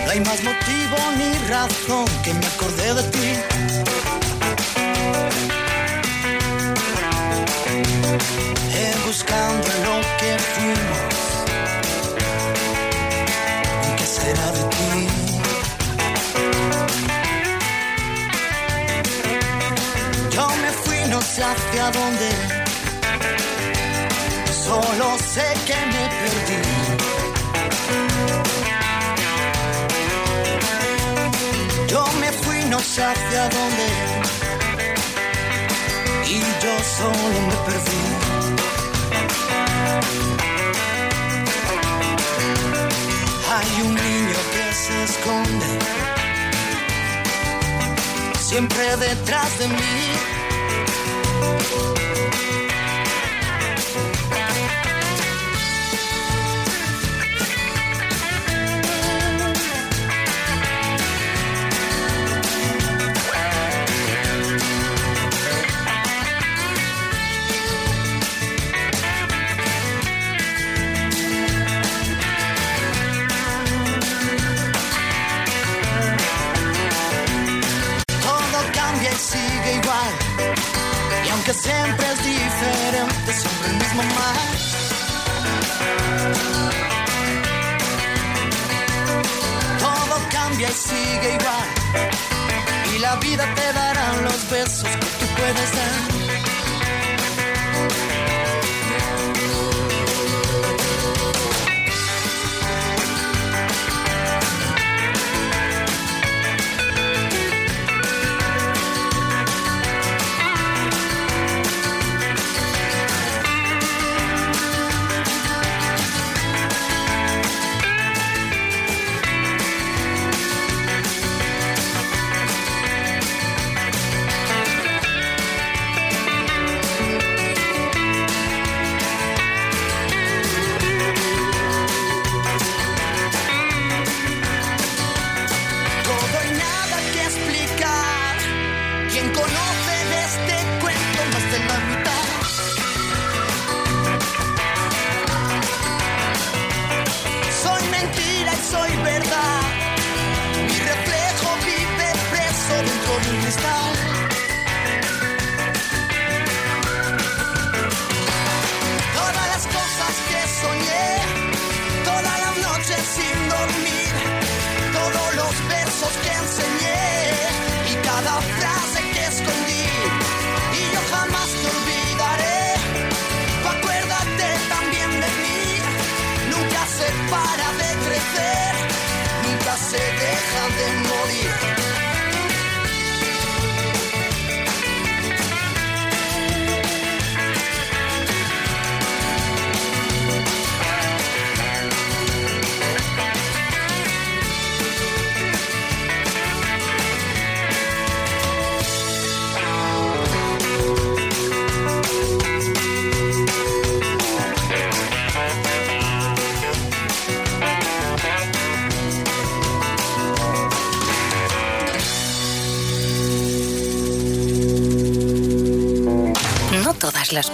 No 0.05 0.11
hay 0.13 0.21
más 0.21 0.41
motivo 0.45 0.97
ni 1.19 1.49
razón 1.49 2.05
que 2.23 2.33
me 2.33 2.47
acordé 2.47 2.95
de 2.95 3.03
ti. 3.15 4.36
Dónde. 21.91 22.29
Solo 24.65 25.19
sé 25.19 25.47
que 25.67 25.77
me 25.93 26.05
perdí. 26.21 26.63
Yo 31.89 32.05
me 32.21 32.33
fui, 32.33 32.65
no 32.67 32.81
sé 32.81 33.03
hacia 33.03 33.43
dónde. 33.49 33.87
Y 36.29 36.41
yo 36.63 36.75
solo 36.99 37.37
me 37.49 37.57
perdí. 37.67 38.05
Hay 43.55 43.83
un 43.87 43.95
niño 43.95 44.39
que 44.53 44.75
se 44.75 45.05
esconde 45.05 45.97
siempre 48.57 48.97
detrás 48.97 49.59
de 49.59 49.69
mí. 49.69 50.16
Todo 51.69 51.96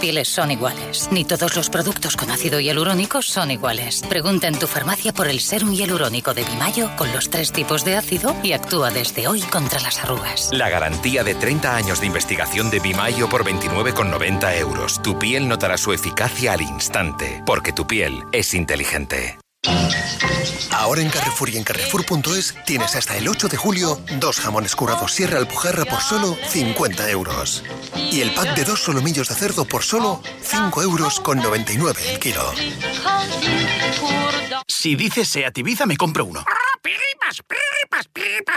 pieles 0.03 0.27
son 0.27 0.51
iguales, 0.51 1.09
ni 1.13 1.25
todos 1.25 1.55
los 1.55 1.71
productos 1.71 2.17
con 2.17 2.29
ácido 2.29 2.59
hialurónico 2.59 3.23
son 3.23 3.53
iguales. 3.53 4.03
Pregunta 4.09 4.49
en 4.49 4.59
tu 4.59 4.67
farmacia 4.67 5.13
por 5.13 5.29
el 5.29 5.39
serum 5.39 5.73
hialurónico 5.73 6.35
de 6.35 6.43
Bimayo 6.43 6.91
con 6.97 7.13
los 7.13 7.31
tres 7.31 7.53
tipos 7.53 7.85
de 7.85 7.95
ácido 7.95 8.35
y 8.43 8.53
actúa 8.53 8.91
desde 8.91 9.29
hoy 9.29 9.43
contra 9.43 9.79
las 9.79 10.01
arrugas. 10.03 10.51
La 10.53 10.69
garantía 10.69 11.23
de 11.23 11.37
30 11.37 11.77
años 11.77 12.01
de 12.01 12.09
investigación 12.09 12.69
de 12.69 12.81
Bimayo 12.81 13.29
por 13.29 13.45
29,90 13.45 14.59
euros. 14.59 15.01
Tu 15.03 15.17
piel 15.21 15.47
notará 15.47 15.77
su 15.77 15.93
eficacia 15.93 16.55
al 16.55 16.63
instante, 16.63 17.41
porque 17.47 17.73
tu 17.73 17.87
piel 17.87 18.25
es 18.33 18.55
inteligente. 18.55 19.39
Ahora 20.71 21.03
en 21.03 21.11
Carrefour 21.11 21.51
y 21.51 21.57
en 21.57 21.65
Carrefour.es 21.65 22.55
tienes 22.67 22.97
hasta 22.97 23.17
el 23.17 23.29
8 23.29 23.49
de 23.49 23.57
julio 23.57 24.01
dos 24.19 24.41
jamones 24.41 24.75
curados 24.75 25.13
Sierra 25.13 25.39
Alpujarra 25.39 25.85
por 25.85 26.01
solo 26.01 26.37
50 26.49 27.11
euros. 27.11 27.63
Y 28.11 28.21
el 28.21 28.35
pack 28.35 28.57
de 28.57 28.65
dos 28.65 28.81
solomillos 28.81 29.29
de 29.29 29.35
cerdo 29.35 29.65
por 29.65 29.83
solo 29.83 30.23
5 30.43 30.83
euros 30.83 31.21
con 31.21 31.39
99 31.39 32.01
el 32.13 32.19
kilo. 32.19 32.53
Si 34.67 34.97
dices 34.97 35.29
Seat 35.29 35.57
Ibiza, 35.59 35.87
me 35.87 35.97
compro 35.97 36.25
uno. 36.25 36.45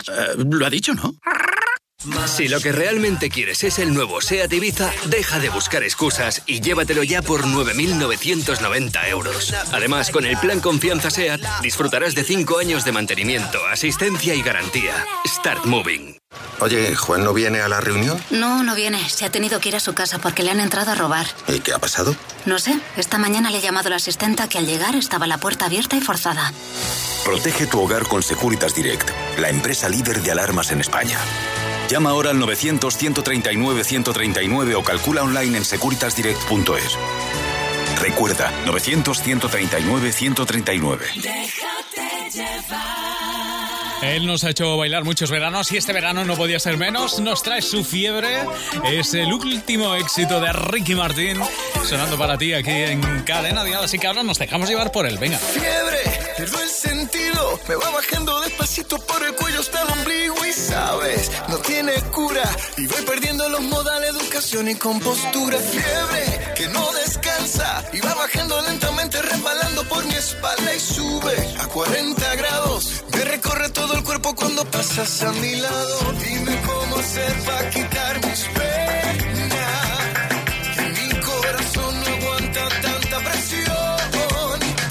Eh, 0.07 0.35
lo 0.37 0.65
ha 0.65 0.69
dicho, 0.69 0.93
¿no? 0.93 1.13
Si 2.27 2.47
lo 2.47 2.59
que 2.59 2.71
realmente 2.71 3.29
quieres 3.29 3.63
es 3.63 3.79
el 3.79 3.93
nuevo 3.93 4.21
SEAT 4.21 4.51
Ibiza, 4.53 4.91
deja 5.05 5.39
de 5.39 5.49
buscar 5.49 5.83
excusas 5.83 6.41
y 6.45 6.61
llévatelo 6.61 7.03
ya 7.03 7.21
por 7.21 7.45
9.990 7.45 9.07
euros. 9.09 9.53
Además, 9.71 10.11
con 10.11 10.25
el 10.25 10.37
plan 10.37 10.59
Confianza 10.59 11.09
SEAT, 11.09 11.41
disfrutarás 11.61 12.15
de 12.15 12.23
5 12.23 12.59
años 12.59 12.85
de 12.85 12.91
mantenimiento, 12.91 13.59
asistencia 13.71 14.33
y 14.35 14.41
garantía. 14.41 15.05
Start 15.27 15.65
Moving. 15.65 16.17
Oye, 16.59 16.95
¿Juan 16.95 17.23
no 17.23 17.33
viene 17.33 17.61
a 17.61 17.67
la 17.67 17.81
reunión? 17.81 18.21
No, 18.29 18.63
no 18.63 18.75
viene. 18.75 19.09
Se 19.09 19.25
ha 19.25 19.29
tenido 19.29 19.59
que 19.59 19.69
ir 19.69 19.75
a 19.75 19.79
su 19.79 19.93
casa 19.93 20.19
porque 20.19 20.43
le 20.43 20.51
han 20.51 20.59
entrado 20.59 20.91
a 20.91 20.95
robar. 20.95 21.27
¿Y 21.47 21.59
qué 21.59 21.73
ha 21.73 21.79
pasado? 21.79 22.15
No 22.45 22.59
sé. 22.59 22.79
Esta 22.97 23.17
mañana 23.17 23.49
le 23.49 23.57
ha 23.57 23.61
llamado 23.61 23.89
la 23.89 23.97
asistenta 23.97 24.47
que 24.47 24.57
al 24.57 24.65
llegar 24.65 24.95
estaba 24.95 25.27
la 25.27 25.37
puerta 25.37 25.65
abierta 25.65 25.95
y 25.95 26.01
forzada. 26.01 26.53
Protege 27.23 27.67
tu 27.67 27.81
hogar 27.81 28.07
con 28.07 28.21
Securitas 28.21 28.75
Direct, 28.75 29.09
la 29.39 29.49
empresa 29.49 29.89
líder 29.89 30.21
de 30.21 30.31
alarmas 30.31 30.71
en 30.71 30.81
España. 30.81 31.19
Llama 31.89 32.09
ahora 32.09 32.31
al 32.31 32.37
900-139-139 32.37 34.75
o 34.75 34.83
calcula 34.83 35.23
online 35.23 35.57
en 35.57 35.65
securitasdirect.es. 35.65 36.97
Recuerda, 38.01 38.51
900-139-139. 38.65 40.99
Déjate 41.21 42.31
llevar. 42.31 43.24
Él 44.01 44.27
nos 44.27 44.43
ha 44.43 44.49
hecho 44.51 44.77
bailar 44.77 45.03
muchos 45.03 45.31
veranos 45.31 45.71
y 45.71 45.77
este 45.77 45.93
verano 45.93 46.25
no 46.25 46.35
podía 46.35 46.59
ser 46.59 46.77
menos. 46.77 47.19
Nos 47.19 47.43
trae 47.43 47.61
su 47.61 47.83
fiebre. 47.83 48.45
Es 48.83 49.13
el 49.13 49.33
último 49.33 49.95
éxito 49.95 50.39
de 50.39 50.51
Ricky 50.53 50.95
Martín 50.95 51.39
sonando 51.85 52.17
para 52.17 52.37
ti 52.37 52.53
aquí 52.53 52.71
en 52.71 53.01
Cadena 53.23 53.63
Dial. 53.63 53.83
Así 53.83 53.99
que 53.99 54.07
ahora 54.07 54.23
nos 54.23 54.39
dejamos 54.39 54.69
llevar 54.69 54.91
por 54.91 55.05
él. 55.05 55.17
Venga. 55.17 55.37
Fiebre, 55.37 55.99
pierdo 56.37 56.61
el 56.61 56.69
sentido, 56.69 57.59
me 57.67 57.75
va 57.75 57.91
bajando 57.91 58.41
despacito 58.41 58.97
por 58.99 59.23
el 59.23 59.33
cuello 59.35 59.59
hasta 59.59 59.81
el 59.81 59.89
ombligo 59.91 60.45
y 60.45 60.53
sabes, 60.53 61.31
no 61.47 61.57
tiene 61.59 61.93
cura 62.11 62.43
y 62.77 62.87
voy 62.87 63.01
perdiendo 63.03 63.47
los 63.49 63.61
modales, 63.61 64.09
educación 64.09 64.67
y 64.69 64.75
compostura. 64.75 65.57
Fiebre, 65.57 66.53
que 66.55 66.67
no 66.69 66.91
descansa 66.93 67.83
y 67.93 67.99
va 68.01 68.13
bajando 68.15 68.61
lentamente, 68.61 69.21
resbalando 69.21 69.83
por 69.85 70.03
mi 70.05 70.15
espalda 70.15 70.75
y 70.75 70.79
sube 70.79 71.55
a 71.59 71.67
40 71.67 72.35
grados. 72.35 73.03
Me 73.13 73.25
recorre 73.25 73.69
todo 73.69 73.84
el 73.93 74.03
cuerpo 74.03 74.33
cuando 74.35 74.63
pasas 74.65 75.23
a 75.23 75.31
mi 75.33 75.55
lado. 75.55 76.13
Dime 76.23 76.61
cómo 76.65 76.97
hacer 76.97 77.33
para 77.45 77.69
quitar 77.69 78.15
mis 78.25 78.41
penas. 78.57 79.65
Que 80.75 80.83
mi 80.97 81.09
corazón 81.21 81.99
no 82.01 82.07
aguanta 82.15 82.69
tanta 82.81 83.17
presión. 83.19 83.97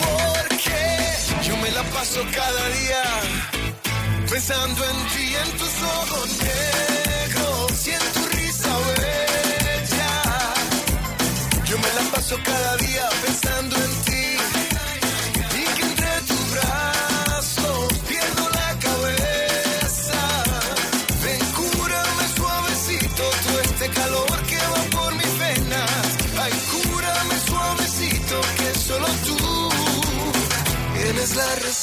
Porque 0.04 1.48
yo 1.48 1.56
me 1.56 1.70
la 1.72 1.82
paso 1.84 2.20
cada 2.32 2.68
día 2.68 3.04
pensando 4.30 4.84
en 4.90 4.96
ti 5.12 5.34
en 5.42 5.58
tus 5.58 5.82
ojos 5.82 6.28
negros 6.42 6.73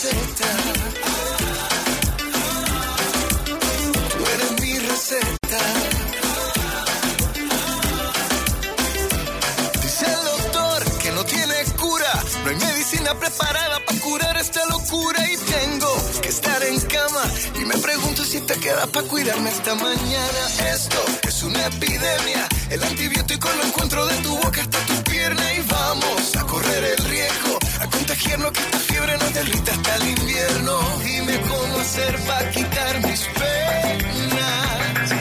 Tú 0.02 0.08
eres 4.34 4.52
mi 4.60 4.80
receta. 4.80 5.60
Dice 9.84 10.06
el 10.08 10.24
doctor 10.24 10.98
que 10.98 11.12
no 11.12 11.24
tiene 11.24 11.54
cura. 11.80 12.24
No 12.44 12.50
hay 12.50 12.56
medicina 12.56 13.14
preparada 13.14 13.80
para 13.86 14.00
curar 14.00 14.38
esta 14.38 14.66
locura. 14.66 15.24
Y 15.32 15.38
tengo 15.38 15.96
que 16.20 16.30
estar 16.30 16.64
en 16.64 16.80
cama. 16.80 17.24
Y 17.62 17.66
me 17.66 17.78
pregunto 17.78 18.26
si 18.26 18.42
te 18.42 18.56
queda 18.56 18.88
para 18.88 19.08
cuidarme 19.08 19.52
esta 19.52 19.76
mañana. 19.76 20.42
Esto 20.74 20.98
es 21.28 21.44
una 21.44 21.68
epidemia. 21.68 22.50
El 22.72 22.82
antibiótico 22.84 23.50
lo 23.56 23.66
encuentro 23.66 24.08
de 24.08 24.16
tu 24.24 24.36
boca 24.36 24.62
hasta 24.62 24.80
tu 24.80 25.01
Y 25.24 25.62
vamos 25.70 26.36
a 26.36 26.42
correr 26.48 26.84
el 26.84 27.06
riesgo. 27.06 27.60
A 27.80 27.88
contagiarnos 27.88 28.52
que 28.54 28.60
esta 28.62 28.80
fiebre 28.80 29.18
nos 29.20 29.34
derrita 29.34 29.72
hasta 29.72 29.96
el 29.98 30.08
invierno. 30.18 30.80
Dime 31.04 31.40
cómo 31.42 31.80
hacer 31.80 32.16
para 32.26 32.50
quitar 32.50 33.08
mis 33.08 33.22
penas. 33.40 35.12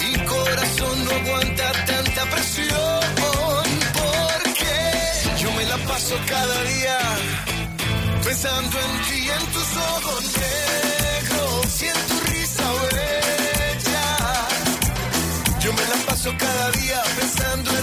Mi 0.00 0.24
corazón 0.24 1.04
no 1.04 1.10
aguanta 1.10 1.72
tanta 1.84 2.24
presión. 2.30 3.00
Porque 4.00 5.42
yo 5.42 5.52
me 5.52 5.64
la 5.66 5.76
paso 5.76 6.16
cada 6.26 6.62
día 6.62 6.98
pensando 8.24 8.78
en 8.80 8.92
ti 9.04 9.18
y 9.26 9.28
en 9.28 9.46
tus 9.52 9.76
ojos 9.92 10.24
negros 10.40 11.82
y 11.82 11.86
en 11.86 12.00
tu 12.08 12.16
risa 12.32 12.66
bella. 12.94 14.08
Yo 15.60 15.70
me 15.74 15.84
la 15.92 15.96
paso 16.06 16.32
cada 16.38 16.70
día 16.70 17.02
pensando 17.18 17.73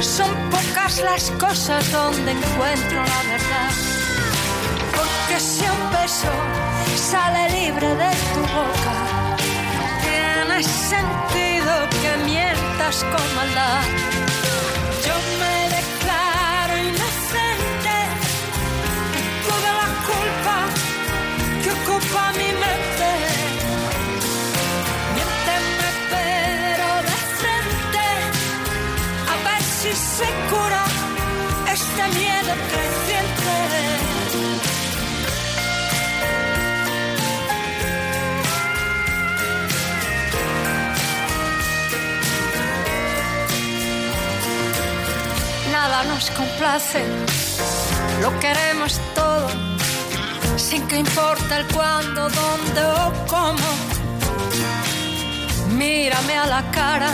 Son 0.00 0.34
pocas 0.50 1.00
las 1.00 1.30
cosas 1.32 1.92
donde 1.92 2.32
encuentro 2.32 2.96
la 2.96 3.22
verdad. 3.30 3.70
Porque 4.96 5.40
si 5.40 5.62
un 5.64 5.90
beso 5.92 6.32
sale 6.96 7.48
libre 7.50 7.86
de 7.86 8.10
tu 8.34 8.40
boca, 8.40 9.36
tiene 10.02 10.62
sentido 10.62 11.72
que 12.02 12.24
mientas 12.24 13.04
con 13.04 13.36
maldad. 13.36 14.15
Este 29.88 30.24
Nada 45.70 46.02
nos 46.04 46.30
complace, 46.30 47.04
lo 48.22 48.40
queremos 48.40 49.00
todo, 49.14 49.48
sin 50.56 50.86
que 50.88 50.98
importa 50.98 51.58
el 51.58 51.66
cuándo, 51.68 52.22
dónde 52.22 52.82
o 52.82 53.12
cómo. 53.28 53.70
Mírame 55.76 56.38
a 56.38 56.46
la 56.46 56.70
cara 56.72 57.10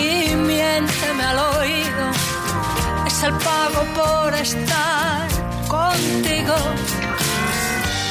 y 0.00 0.34
miénteme 0.34 1.24
al 1.24 1.38
oído, 1.38 2.04
es 3.06 3.22
el 3.22 3.32
pago 3.48 3.82
por 3.98 4.34
estar 4.34 5.28
contigo. 5.68 6.56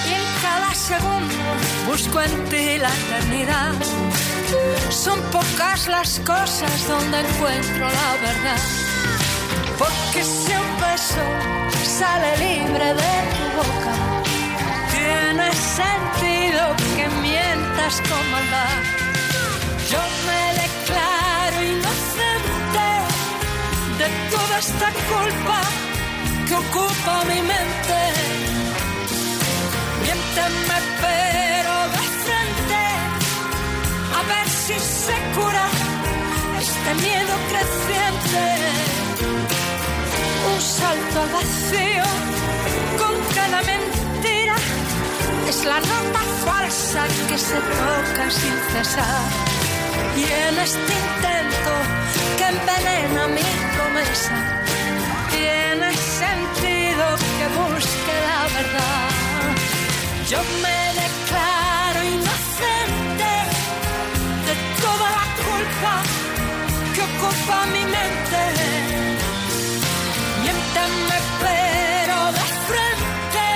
Y 0.09 0.11
en 0.19 0.27
cada 0.43 0.73
segundo 0.73 1.35
busco 1.87 2.21
en 2.21 2.35
ti 2.49 2.77
la 2.77 2.91
eternidad. 3.01 3.73
Son 4.89 5.19
pocas 5.31 5.87
las 5.87 6.19
cosas 6.19 6.87
donde 6.87 7.19
encuentro 7.19 7.85
la 7.99 8.11
verdad. 8.27 8.61
Porque 9.77 10.23
si 10.23 10.51
un 10.63 10.71
beso 10.85 11.25
sale 11.99 12.31
libre 12.37 12.87
de 13.01 13.13
tu 13.35 13.45
boca, 13.59 13.95
tiene 14.93 15.47
sentido 15.53 16.61
que 16.95 17.07
mientas 17.27 18.01
con 18.09 18.23
maldad. 18.31 18.77
Yo 19.91 20.01
me 20.27 20.58
toda 24.31 24.59
esta 24.59 24.89
culpa 25.11 25.59
que 26.47 26.55
ocupa 26.55 27.13
mi 27.25 27.41
mente. 27.53 27.99
Miénteme 30.01 30.77
pero 31.05 31.75
de 31.95 32.03
frente, 32.23 32.83
a 34.17 34.21
ver 34.31 34.47
si 34.49 34.75
se 34.79 35.15
cura 35.35 35.65
este 36.59 36.91
miedo 37.05 37.33
creciente. 37.51 38.45
Un 40.51 40.61
salto 40.61 41.21
al 41.21 41.29
vacío 41.39 42.07
con 43.01 43.15
cada 43.35 43.61
mentira 43.61 44.55
es 45.47 45.65
la 45.65 45.79
nota 45.79 46.21
falsa 46.45 47.01
que 47.27 47.37
se 47.37 47.55
toca 47.55 48.31
sin 48.31 48.55
cesar. 48.71 49.48
Y 50.19 50.23
en 50.23 50.59
este 50.59 50.93
intento 51.05 51.73
que 52.37 52.45
envenena 52.55 53.27
mi 53.37 53.47
promesa, 53.75 54.35
tiene 55.31 55.89
sentido 55.95 57.05
que 57.37 57.45
busque 57.59 58.15
la 58.29 58.41
verdad. 58.57 59.09
Yo 60.29 60.39
me 60.63 60.79
declaro 61.03 61.99
inocente 62.17 63.31
de 64.47 64.53
toda 64.83 65.07
la 65.19 65.25
culpa 65.47 65.93
que 66.93 67.01
ocupa 67.09 67.57
mi 67.75 67.83
mente. 67.97 68.41
Miénteme 70.41 71.17
pero 71.45 72.17
de 72.37 72.45
frente, 72.69 73.47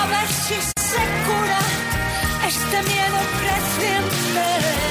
a 0.00 0.02
ver 0.12 0.28
si 0.44 0.56
se 0.90 1.02
cura 1.26 1.60
este 2.48 2.76
miedo 2.90 3.18
creciente. 3.40 4.89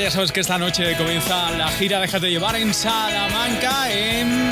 Ya 0.00 0.10
sabes 0.10 0.32
que 0.32 0.40
esta 0.40 0.58
noche 0.58 0.96
comienza 0.96 1.50
la 1.52 1.68
gira 1.68 2.00
Déjate 2.00 2.30
llevar 2.30 2.56
en 2.56 2.72
Salamanca 2.72 3.90
en... 3.90 4.48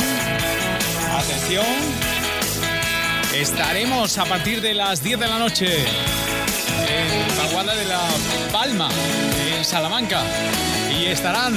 Atención. 1.16 1.64
Estaremos 3.34 4.18
a 4.18 4.26
partir 4.26 4.60
de 4.60 4.74
las 4.74 5.02
10 5.02 5.18
de 5.18 5.26
la 5.26 5.38
noche 5.38 5.66
en 5.76 7.36
Paguada 7.36 7.74
de 7.74 7.84
la 7.86 8.00
Palma, 8.52 8.88
en 9.56 9.64
Salamanca. 9.64 10.22
Y 11.00 11.06
estarán 11.06 11.54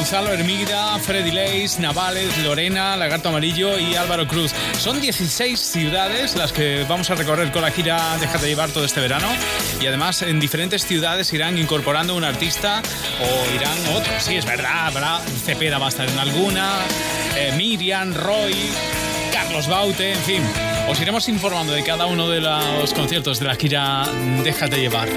Gonzalo 0.00 0.32
Hermida, 0.32 0.98
Freddy 1.00 1.30
Leis, 1.30 1.78
Navales, 1.78 2.38
Lorena, 2.38 2.96
Lagarto 2.96 3.28
Amarillo 3.28 3.78
y 3.78 3.96
Álvaro 3.96 4.26
Cruz. 4.26 4.54
Son 4.78 4.98
16 4.98 5.60
ciudades 5.60 6.36
las 6.36 6.54
que 6.54 6.86
vamos 6.88 7.10
a 7.10 7.16
recorrer 7.16 7.52
con 7.52 7.60
la 7.60 7.70
gira 7.70 8.16
Déjate 8.18 8.46
llevar 8.46 8.70
todo 8.70 8.86
este 8.86 8.98
verano. 8.98 9.28
Y 9.78 9.86
además 9.86 10.22
en 10.22 10.40
diferentes 10.40 10.86
ciudades 10.86 11.30
irán 11.34 11.58
incorporando 11.58 12.16
un 12.16 12.24
artista 12.24 12.80
o 13.20 13.54
irán 13.54 13.94
otros. 13.94 14.22
Sí, 14.22 14.36
es 14.36 14.46
verdad, 14.46 14.86
habrá 14.86 15.20
Cepeda 15.44 15.76
va 15.76 15.86
a 15.86 15.90
estar 15.90 16.08
en 16.08 16.18
alguna, 16.18 16.78
eh, 17.36 17.52
Miriam, 17.58 18.14
Roy, 18.14 18.54
Carlos 19.34 19.68
Baute, 19.68 20.12
en 20.12 20.22
fin. 20.22 20.69
Os 20.90 21.00
iremos 21.00 21.28
informando 21.28 21.72
de 21.72 21.84
cada 21.84 22.06
uno 22.06 22.28
de 22.28 22.40
los 22.40 22.92
conciertos 22.94 23.38
de 23.38 23.46
la 23.46 23.54
gira 23.54 24.08
Déjate 24.42 24.76
llevar. 24.76 25.08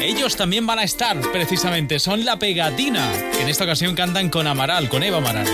Ellos 0.00 0.36
también 0.36 0.66
van 0.66 0.78
a 0.78 0.84
estar, 0.84 1.20
precisamente, 1.20 1.98
son 1.98 2.24
La 2.24 2.38
Pegatina. 2.38 3.12
que 3.34 3.42
En 3.42 3.48
esta 3.50 3.64
ocasión 3.64 3.94
cantan 3.94 4.30
con 4.30 4.46
Amaral, 4.46 4.88
con 4.88 5.02
Eva 5.02 5.18
Amaral. 5.18 5.46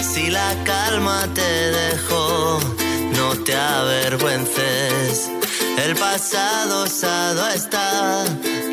Si 0.00 0.30
la 0.30 0.54
calma 0.64 1.28
te 1.34 1.42
dejó, 1.42 2.58
no 3.12 3.36
te 3.44 3.54
avergüences. 3.54 5.30
El 5.84 5.94
pasado 5.94 6.82
osado 6.82 7.48
está, 7.48 8.24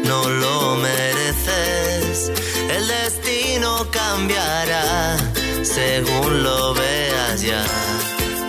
no 0.04 0.28
lo 0.28 0.76
mereces. 0.78 2.32
El 2.76 2.88
destino 2.88 3.86
cambiará 3.92 5.18
según 5.64 6.44
lo 6.44 6.74
veas 6.74 7.42
ya. 7.42 7.64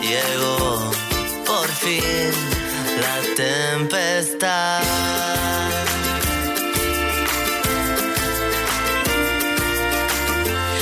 Llegó 0.00 0.90
por 1.44 1.68
fin 1.68 2.32
la 3.02 3.34
tempestad. 3.34 4.82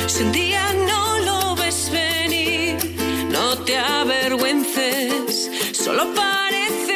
Si 0.06 0.22
un 0.22 0.32
día 0.32 0.72
no 0.86 1.18
lo 1.18 1.56
ves 1.56 1.90
venir, 1.90 2.76
no 3.30 3.58
te 3.64 3.76
avergüences, 3.76 5.50
solo 5.72 6.14
parece 6.14 6.93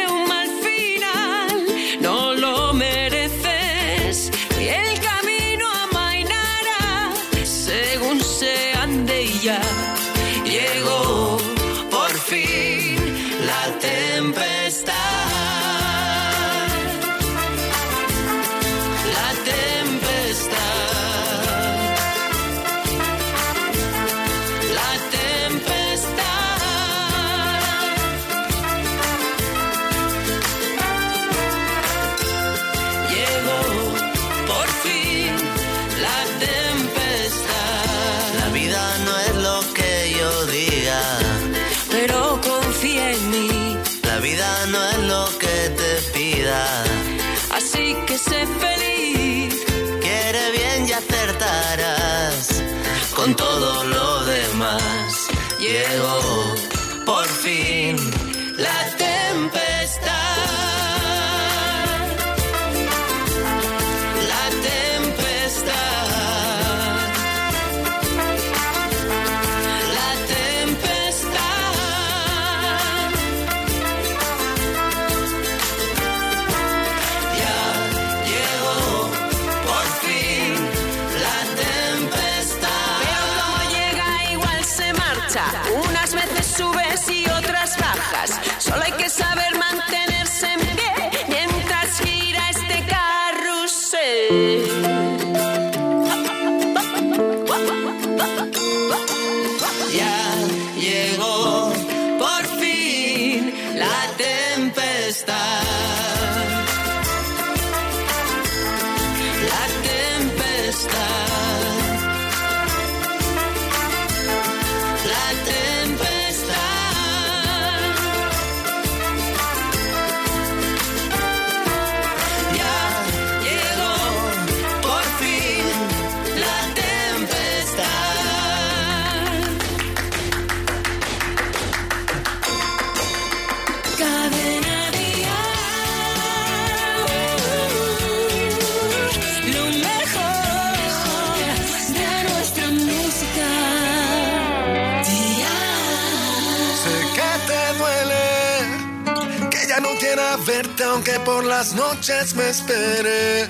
por 151.29 151.45
las 151.45 151.75
noches 151.75 152.35
me 152.37 152.49
esperes. 152.49 153.49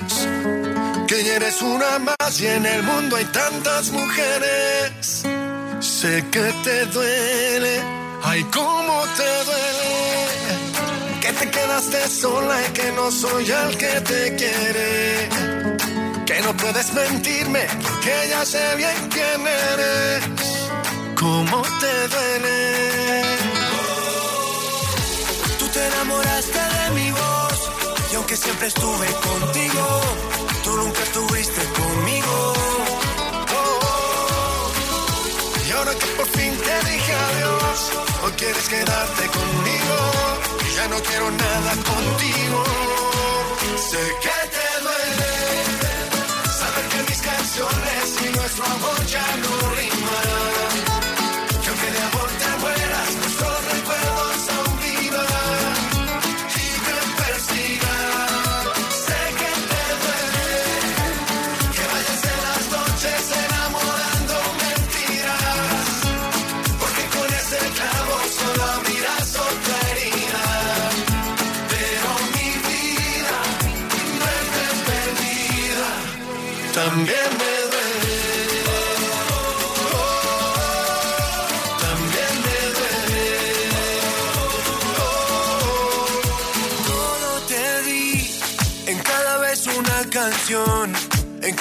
Que 1.07 1.17
eres 1.35 1.61
una 1.61 1.91
más 2.07 2.41
y 2.41 2.47
en 2.47 2.65
el 2.65 2.83
mundo 2.83 3.15
hay 3.15 3.25
tantas 3.41 3.91
mujeres. 3.91 5.23
Sé 5.79 6.13
que 6.33 6.45
te 6.65 6.85
duele, 6.97 7.73
ay, 8.23 8.43
cómo 8.57 8.95
te 9.19 9.31
duele. 9.47 9.91
Que 11.21 11.31
te 11.39 11.45
quedaste 11.55 11.99
sola 12.09 12.55
y 12.67 12.69
que 12.77 12.91
no 12.97 13.11
soy 13.11 13.45
el 13.49 13.77
que 13.77 13.93
te 14.11 14.21
quiere. 14.39 15.29
Que 16.25 16.41
no 16.41 16.51
puedes 16.57 16.93
mentirme, 16.93 17.63
que 18.03 18.15
ya 18.31 18.45
sé 18.45 18.63
bien 18.75 18.97
quién 19.15 19.39
eres. 19.71 20.21
Cómo 21.15 21.61
te 21.81 21.93
duele. 22.13 22.57
Tú 25.59 25.65
te 25.73 25.87
enamoraste 25.87 26.68
siempre 28.39 28.67
estuve 28.67 29.07
contigo, 29.29 30.01
tú 30.63 30.77
nunca 30.77 31.01
estuviste 31.03 31.61
conmigo. 31.79 32.53
Oh, 33.59 34.71
y 35.67 35.71
ahora 35.71 35.93
que 35.95 36.05
por 36.17 36.27
fin 36.27 36.51
te 36.57 36.75
dije 36.91 37.13
adiós, 37.13 37.91
hoy 38.23 38.31
quieres 38.33 38.69
quedarte 38.69 39.27
conmigo 39.27 40.39
ya 40.79 40.87
no 40.87 40.99
quiero 41.01 41.29
nada 41.31 41.71
contigo. 41.91 42.63
Sé 43.89 44.03
que 44.23 44.37
te 44.55 44.67
duele 44.85 45.33
saber 46.59 46.85
que 46.91 46.99
mis 47.09 47.21
canciones 47.31 48.03
y 48.25 48.37
nuestro 48.37 48.63
amor 48.65 49.05
ya 49.15 49.28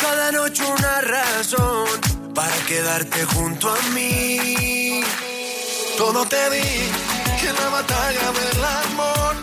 cada 0.09 0.33
noche 0.33 0.63
una 0.65 1.01
razón 1.03 1.87
para 2.35 2.57
quedarte 2.67 3.25
junto 3.27 3.69
a 3.69 3.79
mí. 3.95 5.03
Todo 5.99 6.25
te 6.27 6.43
di, 6.51 6.71
en 7.51 7.57
la 7.63 7.69
batalla 7.69 8.27
del 8.41 8.65
amor, 8.85 9.35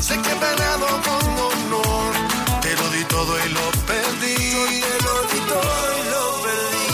sé 0.00 0.14
que 0.22 0.30
he 0.32 0.38
peleado 0.46 0.86
con 1.08 1.24
honor. 1.48 2.12
Te 2.62 2.72
lo 2.80 2.86
di 2.96 3.04
todo 3.04 3.32
y 3.44 3.48
lo 3.58 3.66
perdí. 3.90 4.36
Yo 4.54 4.62
te 4.72 4.96
lo 5.06 5.14
di 5.32 5.40
todo 5.52 5.86
y 6.00 6.04
lo 6.14 6.24
perdí. 6.46 6.88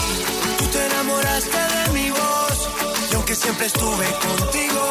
Tú 0.57 0.65
te 0.73 0.85
enamoraste 0.87 1.61
de 1.75 1.83
mi 1.97 2.11
voz, 2.11 2.57
y 3.11 3.15
aunque 3.15 3.35
siempre 3.35 3.65
estuve 3.67 4.07
contigo, 4.27 4.83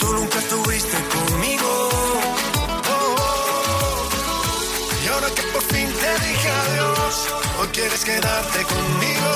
tú 0.00 0.06
nunca 0.14 0.38
estuviste 0.38 0.96
conmigo. 1.12 1.27
Quieres 7.98 8.04
quedarte 8.04 8.64
conmigo, 8.64 9.30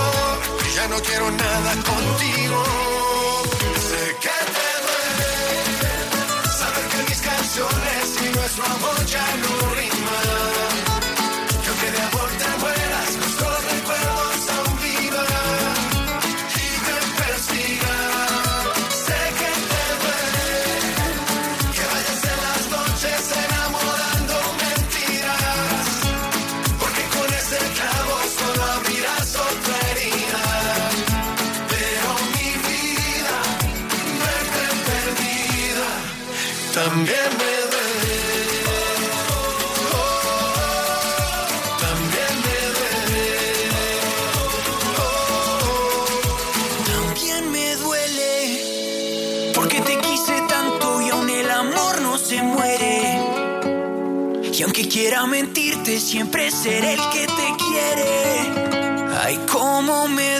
y 0.67 0.75
ya 0.75 0.89
no 0.89 0.97
quiero 1.01 1.31
nada 1.31 1.75
contigo. 1.75 2.65
Sé 3.77 4.17
que 4.21 4.37
te 4.55 4.69
duele 4.85 5.33
saber 6.59 6.85
que 6.89 7.03
mis 7.09 7.21
canciones 7.21 8.05
y 8.23 8.37
nuestro 8.37 8.65
amor 8.65 9.07
ya 9.07 9.27
no 9.37 9.75
riman. 9.75 9.92
También 36.85 37.31
me 37.39 37.55
duele. 37.71 38.19
También 41.85 42.33
me 42.47 42.59
duele. 42.77 43.27
También 46.93 47.43
me 47.53 47.67
duele. 47.77 48.33
Porque 49.55 49.81
te 49.81 49.97
quise 49.99 50.35
tanto 50.49 51.01
y 51.03 51.11
aún 51.11 51.31
el 51.31 51.51
amor 51.51 52.01
no 52.03 52.19
se 52.19 52.43
muere. 52.43 53.21
Y 54.53 54.63
aunque 54.65 54.89
quiera 54.89 55.25
mentirte, 55.27 56.01
siempre 56.01 56.51
seré 56.51 56.95
el 56.95 57.09
que 57.11 57.27
te 57.27 57.57
quiere. 57.65 58.13
Ay, 59.23 59.39
cómo 59.51 60.09
me 60.09 60.32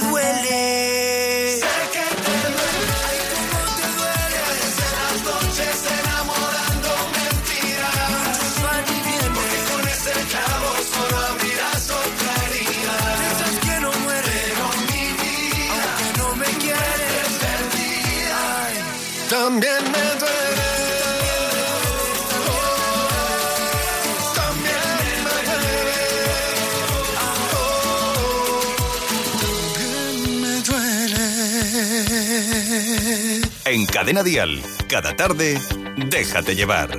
Cadena 34.03 34.25
Dial, 34.25 34.61
cada 34.89 35.15
tarde, 35.15 35.61
déjate 35.95 36.57
llevar. 36.57 36.91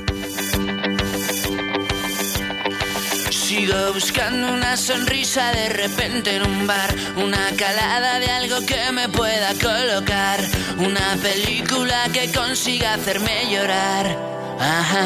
Sigo 3.29 3.91
buscando 3.93 4.53
una 4.53 4.77
sonrisa 4.77 5.51
de 5.51 5.67
repente 5.67 6.37
en 6.37 6.43
un 6.43 6.65
bar, 6.65 6.95
una 7.17 7.49
calada 7.57 8.19
de 8.19 8.31
algo 8.31 8.65
que 8.65 8.89
me 8.93 9.09
pueda 9.09 9.53
colocar, 9.55 10.39
una 10.77 11.17
película 11.21 12.07
que 12.13 12.31
consiga 12.31 12.93
hacerme 12.93 13.51
llorar. 13.51 14.17
Ajá. 14.61 15.05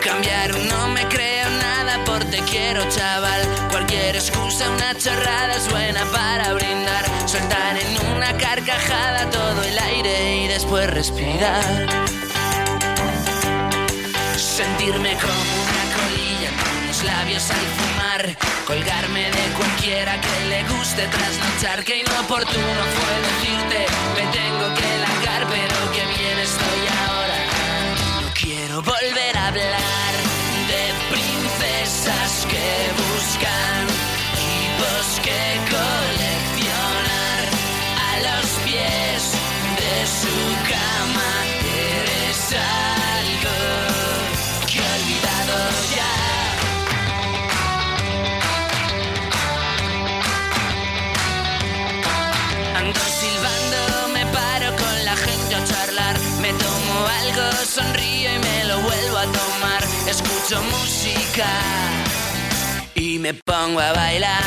Cambiar 0.00 0.54
no 0.70 0.88
me 0.90 1.08
creo 1.08 1.50
nada 1.50 2.04
por 2.04 2.24
te 2.26 2.38
quiero 2.42 2.88
chaval, 2.88 3.42
cualquier 3.68 4.14
excusa, 4.14 4.70
una 4.70 4.96
chorrada 4.96 5.56
es 5.56 5.68
buena 5.68 6.04
para 6.12 6.52
brindar, 6.52 7.04
soltar 7.26 7.76
en 7.78 8.01
una 8.22 8.38
carcajada 8.38 9.28
todo 9.30 9.64
el 9.64 9.76
aire 9.76 10.44
y 10.44 10.46
después 10.46 10.88
respirar. 10.88 11.64
Sentirme 14.36 15.16
como 15.16 15.42
una 15.66 15.84
colilla 15.96 16.50
con 16.62 16.86
los 16.86 17.02
labios 17.02 17.50
al 17.50 17.66
fumar. 17.76 18.36
Colgarme 18.64 19.24
de 19.24 19.44
cualquiera 19.58 20.20
que 20.20 20.46
le 20.48 20.62
guste 20.68 21.08
trasnochar. 21.08 21.82
Que 21.82 21.98
inoportuno 21.98 22.82
fue 22.96 23.12
decirte, 23.28 23.86
me 24.14 24.24
tengo 24.30 24.74
que 24.76 25.01
música 60.60 61.46
y 62.94 63.18
me 63.18 63.34
pongo 63.34 63.80
a 63.80 63.92
bailar. 63.92 64.42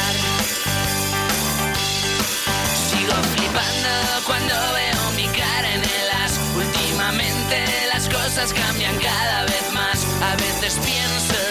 Sigo 2.90 3.14
flipando 3.34 3.94
cuando 4.28 4.54
veo 4.54 5.12
mi 5.16 5.28
cara 5.28 5.74
en 5.74 5.82
el 5.82 6.08
as. 6.24 6.34
Últimamente 6.56 7.66
las 7.94 8.08
cosas 8.08 8.54
cambian 8.54 8.96
cada 9.00 9.44
vez 9.46 9.74
más. 9.74 10.06
A 10.22 10.36
veces 10.36 10.78
pienso 10.86 11.42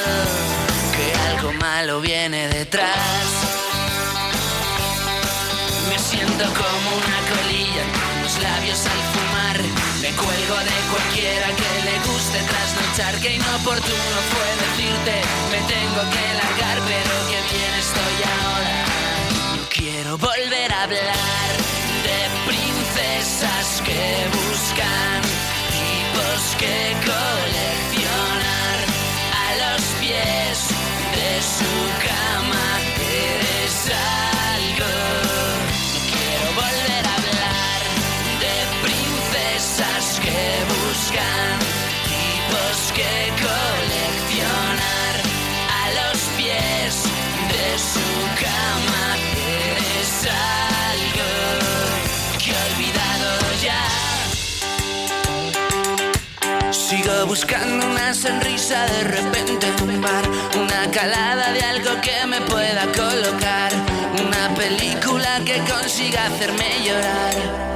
que 0.94 1.14
algo 1.30 1.52
malo 1.54 2.00
viene 2.00 2.48
detrás. 2.48 3.26
Me 5.88 5.98
siento 5.98 6.44
como 6.44 6.88
una 7.02 7.20
colilla 7.30 7.84
con 7.92 8.22
los 8.22 8.42
labios 8.42 8.86
al 8.86 9.02
fumar. 9.12 9.83
Me 10.04 10.12
cuelgo 10.12 10.56
de 10.58 10.78
cualquiera 10.92 11.46
que 11.56 11.70
le 11.88 11.96
guste 12.06 12.38
trasnochar. 12.42 13.18
Que 13.22 13.36
inoportuno 13.36 14.16
fue 14.32 14.48
decirte, 14.64 15.14
me 15.50 15.60
tengo 15.66 16.02
que 16.12 16.24
largar, 16.40 16.78
pero 16.84 17.14
que 17.30 17.40
bien 17.48 17.72
estoy 17.84 18.16
ahora. 18.36 18.84
No 19.56 19.64
quiero 19.70 20.18
volver 20.18 20.70
a 20.74 20.82
hablar 20.82 21.50
de 22.04 22.18
princesas 22.44 23.80
que 23.80 24.28
buscan 24.36 25.22
tipos 25.72 26.40
que 26.60 26.76
coleccionar 27.08 28.76
a 29.40 29.46
los 29.62 29.82
pies 30.02 30.68
de 31.16 31.30
su 31.56 31.72
cama. 32.04 32.66
Eres 33.08 33.88
Buscando 57.26 57.86
una 57.86 58.14
sonrisa 58.14 58.86
de 58.86 59.04
repente 59.04 59.66
en 59.66 59.88
un 59.88 60.00
bar, 60.00 60.24
una 60.56 60.90
calada 60.90 61.52
de 61.52 61.60
algo 61.62 62.00
que 62.00 62.26
me 62.26 62.40
pueda 62.42 62.86
colocar, 62.92 63.72
una 64.24 64.54
película 64.54 65.40
que 65.44 65.58
consiga 65.70 66.26
hacerme 66.26 66.84
llorar. 66.84 67.73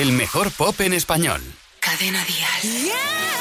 El 0.00 0.12
mejor 0.12 0.50
pop 0.50 0.80
en 0.80 0.94
español. 0.94 1.42
Cadena 1.78 2.24
Dial. 2.24 2.86
Yo 2.86 3.39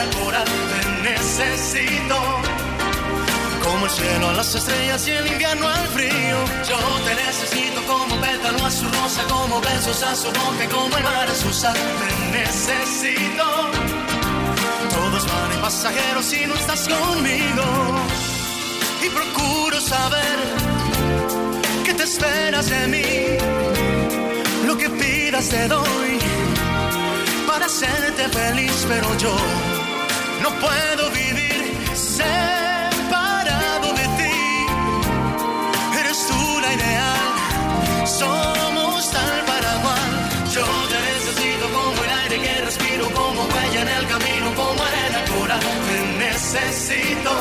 Te 0.00 1.10
necesito. 1.10 2.16
Como 3.62 3.84
el 3.84 3.90
cielo 3.90 4.30
a 4.30 4.32
las 4.32 4.54
estrellas 4.54 5.06
y 5.06 5.10
el 5.10 5.26
invierno 5.26 5.68
al 5.68 5.88
frío. 5.88 6.38
Yo 6.66 6.78
te 7.04 7.14
necesito 7.16 7.82
como 7.86 8.18
pétalo 8.18 8.64
a 8.64 8.70
su 8.70 8.86
rosa, 8.86 9.22
como 9.28 9.60
besos 9.60 10.02
a 10.02 10.16
su 10.16 10.28
boca, 10.28 10.64
y 10.64 10.68
como 10.68 10.96
el 10.96 11.04
mar 11.04 11.28
a 11.28 11.34
su 11.34 11.52
sal. 11.52 11.74
Te 11.74 12.38
necesito. 12.38 13.44
Todos 14.88 15.26
van 15.26 15.52
en 15.52 15.60
pasajeros 15.60 16.24
si 16.24 16.46
no 16.46 16.54
estás 16.54 16.88
conmigo. 16.88 17.64
Y 19.04 19.10
procuro 19.10 19.80
saber 19.82 20.38
qué 21.84 21.92
te 21.92 22.04
esperas 22.04 22.70
de 22.70 22.86
mí. 22.88 24.66
Lo 24.66 24.78
que 24.78 24.88
pidas 24.88 25.50
te 25.50 25.68
doy 25.68 26.18
para 27.46 27.66
hacerte 27.66 28.28
feliz, 28.30 28.86
pero 28.88 29.14
yo 29.18 29.36
no 30.42 30.50
puedo 30.58 31.10
vivir 31.10 31.60
separado 31.94 33.88
de 33.92 34.06
ti. 34.18 34.38
Eres 36.00 36.26
tú 36.28 36.60
la 36.60 36.72
ideal, 36.72 38.06
somos 38.06 39.10
tal 39.10 39.44
para 39.46 39.72
cual. 39.82 40.10
Yo 40.54 40.64
te 40.90 40.98
necesito 41.10 41.66
como 41.72 42.04
el 42.04 42.10
aire 42.22 42.36
que 42.40 42.64
respiro, 42.64 43.10
como 43.10 43.42
huella 43.42 43.82
en 43.82 43.88
el 43.88 44.06
camino, 44.08 44.54
como 44.54 44.82
arena 44.82 45.24
pura. 45.30 45.58
Te 45.58 45.98
necesito. 46.24 47.32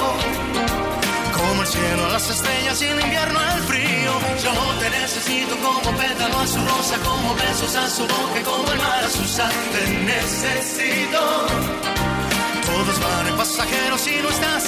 Como 1.37 1.61
el 1.61 1.67
cielo 1.67 2.05
a 2.05 2.09
las 2.09 2.29
estrellas 2.29 2.81
y 2.81 2.85
el 2.85 2.99
invierno 3.01 3.39
al 3.39 3.61
frío. 3.61 4.11
Yo 4.43 4.51
te 4.79 4.89
necesito 4.89 5.55
como 5.57 5.97
pétalo 5.97 6.39
a 6.39 6.47
su 6.47 6.59
rosa, 6.65 6.97
como 7.03 7.35
besos 7.35 7.75
a 7.75 7.89
su 7.89 8.03
boca, 8.03 8.41
como 8.43 8.71
el 8.71 8.77
mar 8.77 9.03
a 9.03 9.09
su 9.09 9.25
sal. 9.25 9.53
Te 9.73 9.89
necesito. 10.03 11.98
Todos 12.79 12.99
van 13.01 13.27
en 13.27 13.35
pasajeros 13.35 13.99
si 13.99 14.21
no 14.21 14.29
estás, 14.29 14.63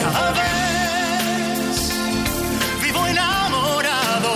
ya 0.00 0.32
ves. 0.38 1.92
Vivo 2.82 3.06
enamorado 3.06 4.32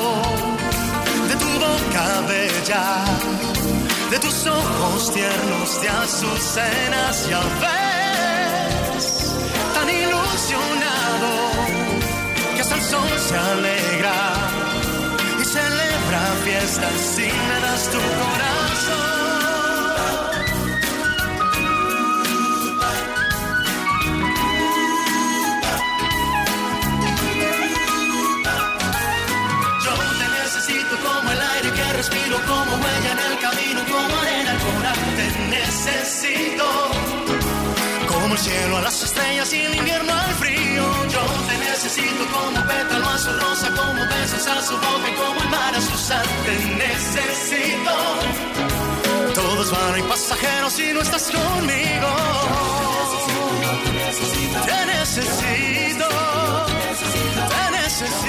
de 1.26 1.36
tu 1.36 1.50
boca 1.59 2.20
bella, 2.28 2.84
de 4.11 4.18
tus 4.18 4.46
ojos 4.46 5.11
tiernos 5.14 5.80
de 5.80 5.88
azucenas, 5.88 7.26
ya 7.30 7.40
ves. 7.62 9.32
Tan 9.72 9.88
ilusionado 9.88 11.30
que 12.54 12.61
hasta 12.61 12.74
el 12.74 12.82
sol 12.82 13.09
se 13.26 13.36
alegra 13.38 14.18
y 15.40 15.44
celebra 15.46 16.20
fiestas 16.44 16.92
si 17.16 17.22
me 17.22 17.61
das 17.62 17.84
tu 17.90 17.98
corazón. 17.98 18.67
Como 32.49 32.72
huella 32.82 33.12
en 33.12 33.20
el 33.30 33.38
camino, 33.38 33.80
como 33.92 34.16
arena 34.22 34.51
al 34.53 34.59
coral. 34.66 34.99
Te 35.16 35.26
necesito 35.57 36.66
como 38.09 38.34
el 38.34 38.40
cielo 38.40 38.76
a 38.78 38.82
las 38.82 39.03
estrellas 39.03 39.53
y 39.53 39.61
el 39.61 39.74
invierno 39.76 40.12
al 40.12 40.34
frío. 40.42 40.84
Yo 41.14 41.22
te 41.49 41.59
necesito 41.59 42.22
como 42.34 42.61
pétalo 42.66 43.09
a 43.09 43.18
su 43.18 43.32
rosa, 43.44 43.68
como 43.80 44.01
besos 44.07 44.46
a 44.46 44.62
su 44.62 44.74
boca 44.74 45.07
y 45.11 45.14
como 45.22 45.40
el 45.40 45.49
mar 45.49 45.74
a 45.74 45.80
su 45.80 45.96
sal. 45.96 46.26
Te 46.46 46.57
necesito. 46.84 47.94
Todos 49.34 49.70
van 49.70 49.99
y 49.99 50.03
pasajeros 50.03 50.72
si 50.72 50.92
no 50.92 51.01
estás 51.03 51.30
conmigo. 51.30 52.11
Te 54.66 54.86
necesito, 54.86 56.09
te 57.53 57.70
necesito. 57.70 58.28